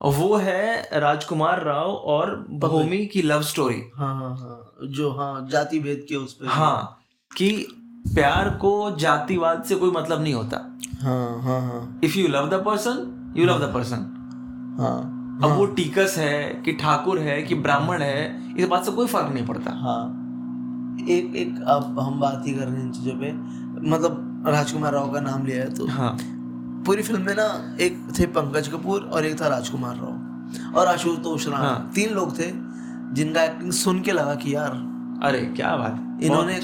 हम्म 0.04 0.14
वो 0.16 0.36
है 0.36 1.00
राजकुमार 1.00 1.62
राव 1.64 1.90
और 1.90 2.46
भूमि 2.50 3.06
की 3.06 3.22
लव 3.22 3.42
स्टोरी 3.42 3.82
हाँ 3.96 4.14
हाँ 4.14 4.36
हाँ 4.36 4.88
जो 4.88 5.10
हाँ 5.10 5.48
जाति 5.50 5.78
भेद 5.80 6.06
के 6.08 6.16
उस 6.16 6.32
पे। 6.32 6.46
हाँ 6.46 6.98
कि 7.36 7.66
प्यार 8.14 8.50
को 8.50 8.90
जातिवाद 8.90 9.64
से 9.64 9.74
कोई 9.74 9.90
मतलब 9.90 10.22
नहीं 10.22 10.34
होता। 10.34 10.56
हाँ 11.02 11.42
हाँ 11.42 11.60
हाँ। 11.60 12.00
If 12.04 12.18
you 12.18 12.28
love 12.28 12.48
the 12.48 12.54
person 12.54 13.34
you 13.36 13.46
love 13.46 13.66
the 13.66 13.72
person 13.74 14.12
हाँ 14.80 15.12
अब 15.44 15.56
वो 15.56 15.66
टीकस 15.66 16.14
है 16.18 16.62
कि 16.64 16.72
ठाकुर 16.72 17.18
है 17.18 17.42
कि 17.42 17.54
ब्राह्मण 17.54 18.02
है 18.02 18.54
इस 18.58 18.66
बात 18.66 18.84
से 18.84 18.92
कोई 18.92 19.06
फ़र्क 19.06 19.32
नहीं 19.32 19.46
पड़ता। 19.46 19.70
हाँ। 19.70 20.22
एक 21.10 21.36
एक 21.36 21.64
अब 21.68 21.98
हम 22.00 22.20
बात 22.20 22.42
ही 22.46 22.54
कर 22.54 22.60
रहे 22.60 22.76
हैं 22.76 22.82
इन 22.82 22.92
चीज़ों 22.92 23.14
पे। 23.14 23.32
मतलब 23.90 24.44
राजकुमार 24.48 24.92
राव 24.92 25.12
का 25.12 25.20
नाम 25.20 25.46
लिया 25.46 25.62
है 25.62 25.74
तो। 25.74 25.86
हाँ। 25.86 26.16
पूरी 26.86 27.02
फ़िल्म 27.02 27.22
में 27.22 27.34
ना 27.34 27.76
एक 27.80 27.98
थे 28.18 28.26
पंकज 28.26 28.68
कपूर 28.68 29.10
और 29.12 29.24
एक 29.26 29.40
था 29.40 29.48
राजकुमार 29.48 29.96
राव। 29.96 30.74
और 30.78 30.86
आशुतोष 30.86 31.46
राणा। 31.48 31.58
हाँ। 31.58 31.90
तीन 31.94 32.10
लोग 32.10 32.38
थे 32.38 32.50
जिनका 33.14 33.42
एक्टिंग 33.42 33.72
सुन 33.72 34.00
के 34.00 34.12
लगा 34.12 34.34
कि 34.34 34.54
यार 34.54 34.70
अरे 35.22 35.40
क्या 35.56 35.76
बात। 35.76 36.22
इन्होंने 36.22 36.58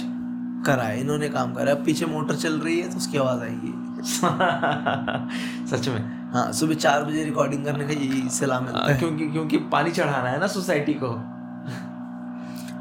करा 0.66 0.82
है 0.82 1.00
इन्होंने 1.00 1.28
काम 1.28 1.52
करा 1.54 1.70
है 1.70 1.82
पीछे 1.84 2.06
मोटर 2.06 2.36
चल 2.36 2.58
रही 2.60 2.80
है 2.80 2.90
तो 2.90 2.96
उसकी 2.96 3.18
आवाज़ 3.18 3.40
आएगी। 3.40 3.72
सच 5.70 5.88
में। 5.88 6.30
हाँ 6.32 6.52
सुबह 6.52 6.74
चार 6.74 7.04
बजे 7.04 7.24
रिकॉर्डिंग 7.24 7.64
करने 7.64 7.84
का 7.84 7.92
यही 7.92 8.28
सलाह 8.30 8.60
मिलता 8.60 8.92
है 8.92 8.98
क्योंकि 8.98 9.28
क्योंकि 9.28 9.56
पानी 9.72 9.90
चढ़ाना 9.90 10.28
है 10.28 10.40
ना 10.40 10.46
सोसाइटी 10.46 10.94
को। 10.94 11.08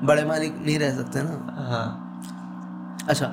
बड़े 0.08 0.26
मालिक 0.26 0.56
नहीं 0.66 0.78
रह 0.80 0.96
सकते 0.96 1.24
ना। 1.24 1.30
हाँ। 1.70 3.06
अच्छा 3.10 3.28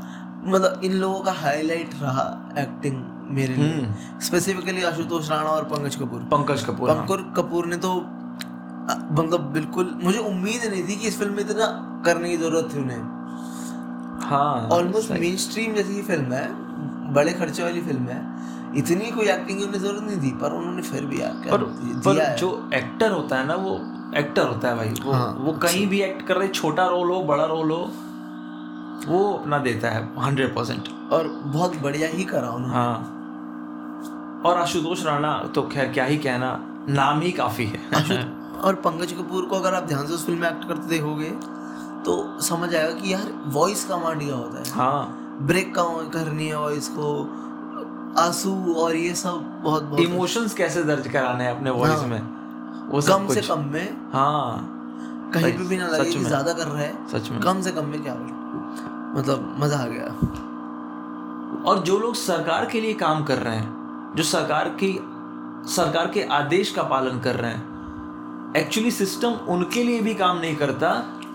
मतलब 0.45 0.81
इन 0.85 0.93
लोगों 0.93 1.21
का 1.21 1.33
हाईलाइट 1.33 1.91
रहा 2.03 2.55
एक्टिंग 2.59 2.97
मेरे 3.31 3.55
लिए। 3.55 3.73
हम्म, 3.73 4.19
स्पेसिफिकली 4.21 4.83
आशुतोष 4.85 5.31
राणा 5.31 5.51
और 5.51 5.65
पंकज 5.67 5.97
कपूर। 5.97 6.21
पंकज 6.33 6.63
कपूर 6.65 6.91
हाँ। 6.91 6.97
पंकज 6.99 7.37
कपूर 7.37 7.67
ने 7.67 7.77
तो 7.79 7.95
मतलब 9.13 9.51
बिल्कुल 9.53 9.99
मुझे 10.03 10.19
उम्मीद 10.21 10.65
नहीं 10.65 10.83
थी 10.89 10.97
कि 10.97 11.07
इस 11.09 11.19
फ़िल्म 11.19 11.33
में 11.33 11.41
इतना 11.41 11.67
करने 12.07 12.31
की 12.31 12.37
ज़रूरत 12.37 12.69
थी 12.75 12.79
उन्हें। 12.81 13.03
हाँ 14.29 14.69
ऑलमोस्ट 14.73 15.11
मेन 15.13 15.37
स्ट्रीम 15.39 15.75
जैसी 15.75 16.03
फ़िल्म 16.03 16.33
है 16.33 17.13
बड़े 17.15 17.33
खर्चे 17.33 17.63
वाली 17.63 17.81
फ़िल्म 17.83 18.09
है। 18.09 18.21
इतनी 18.79 19.11
कोई 19.11 19.29
एक्टिंग 19.29 19.59
की 19.59 19.65
उन्हें 19.65 19.81
ज़रूरत 19.81 20.03
नहीं 20.03 20.21
थी 20.23 20.31
पर 20.39 20.53
उन्होंने 20.53 20.83
फिर 20.83 21.05
भी 21.05 21.21
यार 21.21 21.33
पर 21.51 21.65
पर। 22.07 22.37
जो 22.39 22.51
एक्टर 22.75 23.13
होता 23.13 23.39
है 23.39 23.47
ना 23.47 23.55
वो 23.57 23.75
एक्टर 24.17 24.47
होता 24.47 24.69
है 24.69 24.77
भाई। 24.77 24.89
वो 25.05 25.13
हाँ, 25.13 25.37
वो 25.41 25.53
कहीं 25.59 25.87
भी 25.87 26.01
एक्ट 26.03 26.27
कर 26.27 26.37
रहे 26.37 26.49
छोटा 26.51 26.87
रोल 26.87 27.11
हो 27.11 27.23
बड़ा 27.25 27.45
रोल 27.45 27.71
हो 27.71 27.91
वो 29.07 29.33
अपना 29.33 29.59
देता 29.59 29.91
है 29.91 30.03
हंड्रेड 30.19 30.55
परसेंट 30.55 30.89
और 31.13 31.29
बहुत 31.45 31.77
बढ़िया 31.83 32.09
ही 32.09 32.25
करा 32.25 32.51
उन्होंने। 32.51 32.75
हाँ। 32.75 33.15
और 34.47 34.57
आशुतोष 34.57 35.05
राणा 35.07 35.33
तो 35.55 35.63
खैर 35.63 35.93
क्या 35.93 36.05
ही 36.05 36.17
कहना 36.17 36.59
नाम 36.89 37.21
ही 37.21 37.31
काफ़ी 37.33 37.65
है। 37.67 37.79
और 38.59 38.75
पंकज 38.85 39.13
कपूर 39.13 39.45
को 39.45 39.57
अगर 39.57 39.75
आप 39.75 39.83
ध्यान 39.83 40.07
से 40.07 40.13
उस 40.15 40.25
फ़िल्म 40.27 40.41
में 40.41 40.49
एक्ट 40.49 40.69
करते 40.69 40.89
देखोगे 40.89 41.31
तो 42.05 42.41
समझ 42.41 42.75
आएगा 42.75 42.93
कि 42.93 43.13
यार 43.13 43.33
वॉइस 43.47 43.85
कमांड 43.85 44.23
क्या 44.23 44.35
होता 44.35 44.59
है। 44.59 44.75
हाँ। 44.75 45.39
ब्रेक 45.43 45.75
का 45.75 45.83
करनी 46.15 46.47
है 46.49 46.59
वॉइस 46.59 46.89
को। 46.89 47.11
आँसू 48.21 48.75
और 48.75 48.97
ये 48.97 49.15
सब 49.15 49.61
बहुत 49.65 49.83
बहुत 49.83 50.01
इमोशंस 50.01 50.55
कैसे 50.55 50.83
दर्ज 50.85 51.09
कराने 51.09 51.45
हैं 51.45 51.57
अपने 51.57 51.71
वॉइस 51.71 51.93
हाँ। 51.93 52.07
में? 52.09 52.21
वो 52.91 53.01
कम 53.09 53.29
से 53.29 53.41
कम 53.41 53.65
में। 53.65 53.97
हाँ। 54.13 55.31
कहीं 55.35 55.53
पे 55.53 55.65
भी 55.65 55.77
ना 55.77 55.87
लगे 55.87 56.11
कि 56.11 56.25
ज़्यादा 56.25 56.53
कर 56.53 56.67
रहा 56.67 56.83
है। 56.83 57.07
सच 57.09 57.31
में। 57.31 57.41
कम 57.41 57.61
से 57.61 57.73
कम 57.73 57.85
में 57.85 58.03
क्या 58.03 58.15
मतलब 59.15 59.55
मज़ा 59.59 59.79
आ 59.79 59.87
गया। 59.87 60.07
और 61.65 61.83
जो 61.83 61.99
लोग 61.99 62.15
सरकार 62.15 62.67
के 62.67 62.81
लिए 62.81 62.95
काम 62.95 63.25
कर 63.25 63.39
रहे 63.39 63.57
हैं 63.57 63.78
जो 64.19 64.25
सरकार 64.25 64.69
की 64.83 64.89
सरकार 65.73 66.07
के 66.07 66.23
आदेश 66.33 66.71
का 66.71 66.83
पालन 66.83 67.19
कर 67.21 67.35
रहे 67.35 67.51
हैं। 67.51 68.55
एक्चुअली 68.57 68.91
सिस्टम 68.91 69.33
उनके 69.49 69.83
लिए 69.83 70.01
भी 70.01 70.15
काम 70.15 70.39
नहीं 70.39 70.57
करता। 70.57 70.89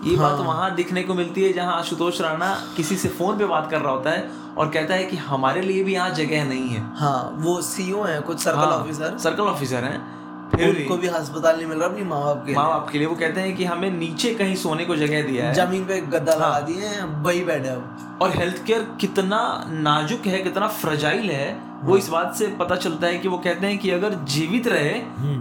ये 0.04 0.16
हाँ। 0.16 0.30
बात 0.30 0.46
वहाँ 0.46 0.74
दिखने 0.74 1.02
को 1.02 1.14
मिलती 1.14 1.42
है 1.42 1.52
जहाँ 1.52 1.76
आशुतोष 1.76 2.20
राणा 2.20 2.54
किसी 2.76 2.96
से 2.96 3.08
फ़ोन 3.08 3.38
पे 3.38 3.44
बात 3.44 3.70
कर 3.70 3.80
रहा 3.80 3.92
होता 3.92 4.10
है 4.10 4.28
और 4.58 4.70
कहता 4.70 4.94
है 4.94 5.04
कि 5.04 5.16
हमारे 5.16 5.60
लिए 5.60 5.84
भी 5.84 5.94
यहाँ 5.94 6.10
जगह 6.10 6.44
नहीं 6.44 6.68
है। 6.68 6.82
हाँ 6.96 7.32
वो 7.36 7.60
सीईओ 7.62 8.02
है 8.02 8.20
कुछ 8.20 8.40
सर्कल 8.40 8.58
हाँ, 8.58 8.78
ऑफिसर 8.78 9.18
सर्कल 9.18 9.42
ऑफिसर 9.44 9.84
हैं। 9.84 10.50
फिर 10.50 10.68
उनको 10.68 10.96
भी 10.96 11.08
अस्पताल 11.08 11.56
नहीं 11.56 11.66
मिल 11.66 11.78
रहा 11.78 11.88
अपनी 11.88 12.02
माँ 12.04 12.20
बाप 12.24 12.42
के 12.46 12.54
माँ 12.54 12.68
बाप 12.68 12.88
के 12.90 12.98
लिए 12.98 13.06
वो 13.06 13.14
कहते 13.14 13.40
हैं 13.40 13.56
कि 13.56 13.64
हमें 13.64 13.90
नीचे 13.90 14.34
कहीं 14.34 14.56
सोने 14.56 14.84
को 14.84 14.96
जगह 14.96 15.22
दिया 15.22 15.48
है। 15.48 15.54
ज़मीन 15.54 15.84
पे 15.86 16.00
गद्दा 16.00 16.32
हाँ। 16.32 16.40
लगा 16.40 16.60
दिए 16.60 16.86
हैं 16.86 17.22
वही 17.22 17.44
बैठे 17.44 17.68
अब। 17.68 18.18
और 18.22 18.30
हेल्थ 18.30 18.64
केयर 18.64 18.86
कितना 19.00 19.40
नाजुक 19.70 20.26
है 20.26 20.42
कितना 20.42 20.68
फ्रजाइल 20.68 21.30
है। 21.30 21.73
वो 21.84 21.96
इस 21.96 22.08
बात 22.08 22.34
से 22.34 22.46
पता 22.60 22.76
चलता 22.76 23.06
है 23.06 23.18
कि 23.18 23.28
वो 23.28 23.38
कहते 23.38 23.66
हैं 23.66 23.78
कि 23.78 23.90
अगर 23.90 24.14
जीवित 24.26 24.66
रहे 24.66 24.92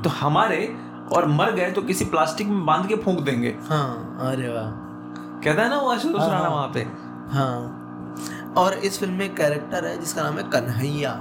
तो 0.02 0.10
हमारे 0.12 0.66
और 1.14 1.28
मर 1.30 1.52
गए 1.52 1.72
तो 1.72 1.82
किसी 1.82 2.06
प्लास्टिक 2.06 2.48
में 2.48 2.66
बाँध 2.66 2.88
के 2.88 2.96
फूंक 2.96 3.20
देंगे। 3.20 3.56
हाँ 3.70 4.18
अरे 4.22 4.50
वाह। 4.50 4.72
कहता 5.44 5.62
है 5.62 5.70
ना 5.70 5.78
वो 5.78 5.92
आशुतोष 5.92 6.22
हाँ, 6.22 6.30
राणा 6.30 6.44
हाँ। 6.44 6.50
वहाँ 6.50 6.68
पे। 6.68 6.82
हाँ। 7.34 8.54
और 8.58 8.74
इस 8.80 9.00
फ़िल्म 9.00 9.14
में 9.14 9.34
कैरेक्टर 9.36 9.86
है 9.86 10.00
जिसका 10.00 10.24
नाम 10.24 10.38
है 10.38 10.44
कन्हैया। 10.50 11.12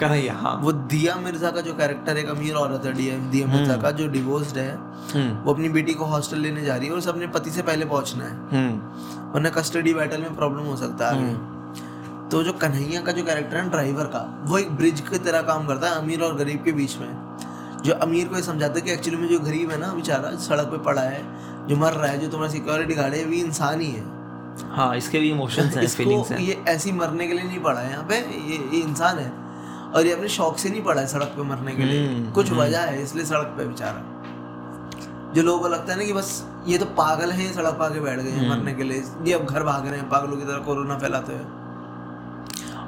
कन्हैया 0.00 0.34
हाँ। 0.34 0.54
वो 0.62 0.72
दिया 0.72 1.14
मिर्ज़ा 1.16 1.50
का 1.50 1.60
जो 1.60 1.74
कैरेक्टर 1.74 2.16
है 2.16 2.22
एक 2.22 2.28
अमीर 2.28 2.54
औरत 2.54 2.84
है 2.86 2.92
दिया 2.92 3.16
दिया 3.30 3.46
मिर्ज़ा 3.46 3.76
का 3.76 3.90
जो 3.90 4.08
डिवोर्स्ड 4.08 4.58
है। 4.58 4.74
हम्म। 5.14 5.30
वो 5.44 5.52
अपनी 5.54 5.68
बेटी 5.68 5.94
को 5.94 6.04
हॉस्टल 6.04 6.38
लेने 6.38 6.64
जा 6.64 6.76
रही 6.76 6.86
है 6.86 6.92
और 6.92 6.98
उसे 6.98 7.10
अपने 7.10 7.26
पति 7.28 7.50
से 7.50 7.62
पहले 7.62 7.84
पहुँचना 7.84 8.24
है। 8.24 8.36
हम्म। 8.52 9.32
वरना 9.32 9.50
कस्टडी 9.50 9.94
बैटल 9.94 10.20
में 10.20 10.34
प्रॉब्लम 10.36 10.64
हो 10.64 10.76
सकता 10.76 11.10
है 11.10 11.20
तो 12.32 12.42
जो 12.42 12.52
कन्हैया 12.52 13.00
का 13.00 13.12
जो 13.12 13.24
कैरेक्टर 13.24 13.56
है 13.56 13.68
ड्राइवर 13.70 14.04
का 14.04 14.20
वो 14.48 14.58
एक 14.58 14.70
ब्रिज 14.76 15.00
की 15.00 15.18
तरह 15.18 15.42
काम 15.42 15.66
करता 15.66 15.88
है 15.88 15.94
अमीर 15.94 16.22
और 16.22 16.34
गरीब 16.36 16.62
के 16.64 16.72
बीच 16.72 16.96
में। 16.98 17.08
जो 17.84 17.92
अमीर 17.94 18.28
को 18.28 18.36
ये 18.36 18.42
समझाता 18.42 18.74
है 18.74 18.80
कि 18.80 18.92
एक्चुअली 18.92 19.18
में 19.20 19.28
जो 19.28 19.38
गरीब 19.38 19.70
है 19.70 19.78
ना 19.78 19.92
बेचारा 19.92 20.30
सड़क 20.36 20.66
पे 20.66 20.78
पड़ा 20.78 21.02
है 21.02 21.22
जो 21.68 21.76
मर 21.76 21.92
रहा 21.92 22.10
है 22.10 22.18
जो 22.18 22.28
तुम्हारा 22.28 22.52
सिक्योरिटी 22.52 22.94
गार्ड 22.94 23.14
है 23.14 23.24
वो 23.24 23.32
इंसान 23.32 23.80
ही 23.80 23.90
है। 23.90 24.04
हाँ 24.70 24.96
इसके 24.96 25.18
भी 25.18 25.30
इमोशंस 25.30 25.76
हैं 25.76 25.86
फीलिंग्स 25.96 26.30
हैं। 26.32 26.38
ये 26.38 26.62
ऐसी 26.68 26.92
मरने 26.92 27.26
के 27.26 27.34
लिए 27.34 27.44
नहीं 27.44 27.60
पड़ा 27.60 27.80
है 27.80 27.90
यहाँ 27.90 28.04
पे 28.04 28.16
ये 28.16 28.58
ये 28.72 28.82
इंसान 28.82 29.18
है। 29.18 29.30
और 29.94 30.06
ये 30.06 30.12
अपने 30.12 30.28
शौक 30.28 30.58
से 30.58 30.70
नहीं 30.70 30.82
पड़ा 30.82 31.00
है 31.00 31.06
सड़क 31.06 31.34
पे 31.36 31.42
मरने 31.42 31.74
के 31.74 31.84
लिए। 31.84 32.06
हम्म, 32.06 32.30
कुछ 32.30 32.52
वजह 32.52 32.80
है 32.80 33.02
इसलिए 33.02 33.24
सड़क 33.24 33.54
पे 33.58 33.64
बेचारा। 33.64 35.32
जो 35.34 35.42
लोगों 35.42 35.60
को 35.60 35.68
लगता 35.68 35.92
है 35.92 35.98
ना 35.98 36.04
कि 36.04 36.12
बस 36.12 36.30
ये 36.66 36.78
तो 36.78 36.84
पागल 36.84 37.30
है 37.30 37.52
सड़क 37.52 37.74
पे 37.74 37.84
आके 37.84 38.00
बैठ 38.00 38.20
गए 38.20 38.30
हैं 38.30 38.38
हम्म। 38.38 38.50
मरने 38.50 38.74
के 38.74 38.82
लिए। 38.82 39.02
ये 39.24 39.32
अब 39.32 39.44
घर 39.44 39.62
भाग 39.62 39.86
रहे 39.86 39.98
हैं 39.98 40.08
पागलों 40.08 40.36
की 40.36 40.44
तरह 40.44 40.58
कोरोना 40.58 40.98
फैलाते 40.98 41.32
हुए। 41.32 41.61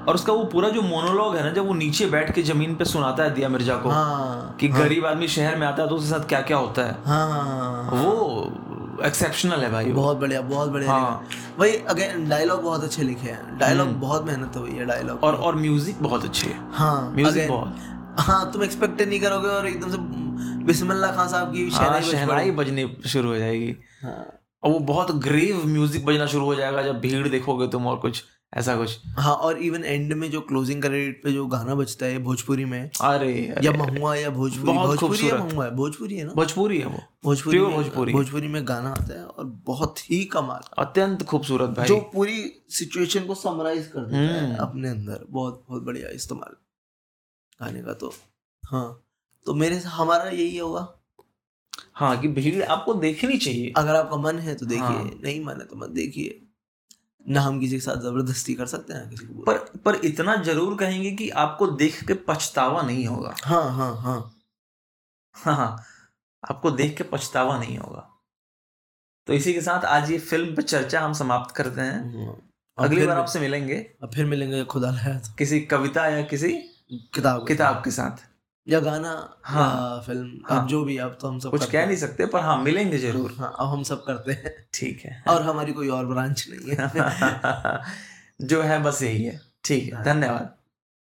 और 0.08 0.14
उसका 0.14 0.32
वो 0.32 0.44
पूरा 0.52 0.68
जो 0.68 0.82
मोनोलॉग 0.82 1.36
है 1.36 1.42
ना 1.44 1.50
जब 1.52 1.66
वो 1.66 1.74
नीचे 1.74 2.06
बैठ 2.06 2.34
के 2.34 2.42
ज़मीन 2.42 2.74
पे 2.76 2.84
सुनाता 2.84 3.24
है 3.24 3.34
दिया 3.34 3.48
मिर्ज़ा 3.48 3.76
को 3.76 3.88
हाँ 3.90 4.56
कि 4.60 4.68
हाँ, 4.68 4.82
गरीब 4.82 5.06
आदमी 5.06 5.28
शहर 5.28 5.56
में 5.56 5.66
आता 5.66 5.82
है 5.82 5.88
तो 5.88 5.96
उसके 5.96 6.10
साथ 6.10 6.28
क्या 6.28 6.40
क्या 6.42 6.56
होता 6.56 6.82
है। 6.82 6.96
हाँ 7.06 7.28
हाँ, 7.30 7.84
हाँ 7.84 8.02
वो 8.02 9.02
एक्सेप्शनल 9.06 9.60
है 9.60 9.70
भाई 9.72 9.92
बहुत 9.92 10.16
बढ़िया 10.16 10.40
बहुत 10.42 10.70
बढ़िया 10.70 10.90
हाँ। 10.90 11.28
वही 11.58 11.76
अगेन 11.90 12.28
डायलॉग 12.28 12.62
बहुत 12.62 12.84
अच्छे 12.84 13.02
लिखे 13.02 13.28
हैं। 13.28 13.58
डायलॉग 13.58 13.88
बहुत 14.00 14.26
मेहनत 14.26 14.56
हुई 14.56 14.70
है 14.70 14.84
डायलॉग 14.86 15.24
और 15.24 15.34
और 15.36 15.56
म्यूज़िक 15.56 16.02
बहुत 16.02 16.24
अच्छी 16.24 16.46
है। 16.46 16.58
हाँ 16.72 17.12
म्यूज़िक 17.16 17.48
बहुत। 17.48 17.74
हाँ 18.18 18.52
तुम 18.52 18.62
एक्सपेक्ट 18.64 19.02
नहीं 19.02 19.20
करोगे 19.20 19.48
और 19.48 19.66
एकदम 19.66 19.90
से 19.90 19.98
बिस्मिल्लाह 20.64 21.16
खान 21.16 21.28
साहब 21.28 21.52
की 21.52 21.62
हाँ, 21.62 21.78
शहनाई 21.78 22.00
बज 22.00 22.10
शहनाई 22.10 22.50
बजनी 22.52 22.86
शुरू 23.06 23.28
हो 23.28 23.36
जाएगी। 23.36 23.74
हाँ। 24.02 24.24
और 24.62 24.70
वो 24.70 24.78
बहुत 24.88 25.10
ग्रेव 25.22 25.64
म्यूज़िक 25.66 26.04
बजना 26.06 26.26
शुरू 26.26 26.44
हो 26.44 26.54
जाएगा 26.54 26.82
जब 26.82 27.00
भीड़ 27.00 27.28
देखोगे 27.28 27.66
तुम 27.68 27.86
और 27.86 27.96
कुछ। 27.98 28.22
ऐसा 28.54 28.76
कुछ। 28.76 28.98
हाँ 29.06 29.34
और 29.34 29.58
इवन 29.58 29.84
एंड 29.84 30.12
में 30.12 30.30
जो 30.30 30.40
क्लोजिंग 30.40 30.82
क्रेडिट 30.82 31.22
पे 31.22 31.32
जो 31.32 31.46
गाना 31.46 31.74
बजता 31.74 32.06
है 32.06 32.18
भोजपुरी 32.18 32.64
में 32.64 32.90
अरे 33.00 33.54
या 33.62 33.72
महुआ 33.72 34.14
या 34.14 34.30
भोजपुरी 34.30 34.72
भोजपुरी 34.72 35.30
या 35.30 35.36
महुआ 35.36 35.64
है 35.64 35.70
भोजपुरी 35.70 36.16
है 36.16 36.24
ना? 36.24 36.32
भोजपुरी 36.32 36.78
है 36.78 36.86
वो। 36.86 36.98
भोजपुरी 37.24 37.58
भोजपुरी। 37.58 38.12
भोजपुरी 38.12 38.48
में 38.48 38.68
गाना 38.68 38.90
आता 38.90 39.14
है 39.14 39.24
और 39.24 39.44
बहुत 39.44 40.10
ही 40.10 40.24
कमाल। 40.24 40.60
अत्यंत 40.78 41.22
खूबसूरत 41.22 41.70
भाई। 41.70 41.88
जो 41.88 42.00
पूरी 42.00 42.52
सिचुएशन 42.70 43.26
को 43.26 43.34
समराइज 43.34 43.86
कर 43.86 44.00
देता 44.00 44.18
है 44.18 44.44
हम्म। 44.44 44.56
अपने 44.56 44.88
अंदर। 44.88 45.24
बहुत 45.30 45.64
बहुत 45.68 45.82
बढ़िया 45.82 46.08
इस्तेमाल। 46.08 46.56
गाने 47.60 47.82
का 47.82 47.92
तो 47.92 48.14
हाँ। 48.64 49.04
तो 49.46 49.54
मेरे 49.54 49.76
हमारा 49.76 50.24
यही 50.24 50.58
होगा। 50.58 51.00
हाँ 51.94 52.20
कि 52.20 52.28
भीड़ 52.28 52.62
आपको 52.62 52.94
देखनी 52.94 53.38
चाहिए। 53.38 53.72
अगर 53.76 53.94
आपका 53.96 54.16
मन 54.16 54.38
है 54.38 54.54
तो 54.54 54.66
देखिए। 54.66 54.84
हाँ। 54.84 55.20
नहीं 55.24 55.44
मन 55.44 55.52
है 55.52 55.66
तो 55.66 55.76
मत 55.76 55.88
देखिए। 55.88 56.43
ना 57.28 57.40
हम 57.40 57.60
किसी 57.60 57.74
के 57.74 57.80
साथ 57.80 57.96
ज़बरदस्ती 57.96 58.54
कर 58.54 58.66
सकते 58.66 58.94
हैं 58.94 59.08
किसी 59.10 59.26
को 59.26 59.42
पर 59.42 59.58
पर 59.84 59.94
इतना 60.04 60.36
ज़रूर 60.36 60.76
कहेंगे 60.78 61.10
कि 61.10 61.28
आपको 61.30 61.66
देख 61.66 62.04
के 62.04 62.14
पछतावा 62.14 62.82
नहीं 62.82 63.06
होगा। 63.06 63.34
हाँ 63.44 63.70
हाँ 63.72 63.94
हाँ। 63.96 64.18
हाँ 65.34 65.54
हाँ। 65.56 65.84
आपको 66.50 66.70
देख 66.70 66.96
के 66.96 67.04
पछतावा 67.04 67.58
नहीं 67.58 67.78
होगा। 67.78 68.10
तो 69.26 69.32
इसी 69.32 69.54
के 69.54 69.60
साथ 69.60 69.84
आज 69.84 70.10
ये 70.10 70.18
फ़िल्म 70.18 70.54
पे 70.56 70.62
चर्चा 70.62 71.00
हम 71.00 71.12
समाप्त 71.12 71.54
करते 71.54 71.80
हैं। 71.80 72.26
हाँ। 72.26 72.36
अगली 72.78 73.06
बार 73.06 73.18
आपसे 73.18 73.40
मिलेंगे। 73.40 73.76
अब 74.02 74.10
फिर 74.14 74.26
मिलेंगे 74.26 74.64
खुदा 74.64 74.92
किसी 75.38 75.60
कविता 75.60 76.06
या 76.06 76.22
किसी 76.22 76.52
किताब 77.14 77.46
किताब 77.48 77.82
के 77.84 77.90
साथ। 77.90 78.33
या 78.68 78.80
गाना 78.80 79.36
हाँ। 79.44 79.94
या 79.94 80.00
फ़िल्म 80.00 80.40
हाँ। 80.50 80.62
अब 80.62 80.68
जो 80.68 80.84
भी 80.84 80.96
अब 80.98 81.18
तो 81.20 81.28
हम 81.28 81.38
सब 81.38 81.50
कुछ 81.50 81.70
कह 81.70 81.86
नहीं 81.86 81.96
सकते 81.96 82.26
पर 82.26 82.40
हाँ 82.40 82.58
मिलेंगे 82.58 82.98
ज़रूर। 82.98 83.32
हाँ 83.38 83.56
अब 83.60 83.66
हम 83.66 83.82
सब 83.82 84.04
करते 84.04 84.32
हैं। 84.32 84.66
ठीक 84.74 85.00
है। 85.04 85.22
और 85.28 85.42
हमारी 85.42 85.72
कोई 85.72 85.88
और 85.88 86.06
ब्रांच 86.06 86.46
नहीं 86.50 86.76
है। 86.76 87.82
जो 88.46 88.62
है 88.62 88.82
बस 88.82 89.02
यही 89.02 89.24
है। 89.24 89.40
ठीक 89.64 89.92
है। 89.94 90.02
धन्यवाद। 90.04 90.56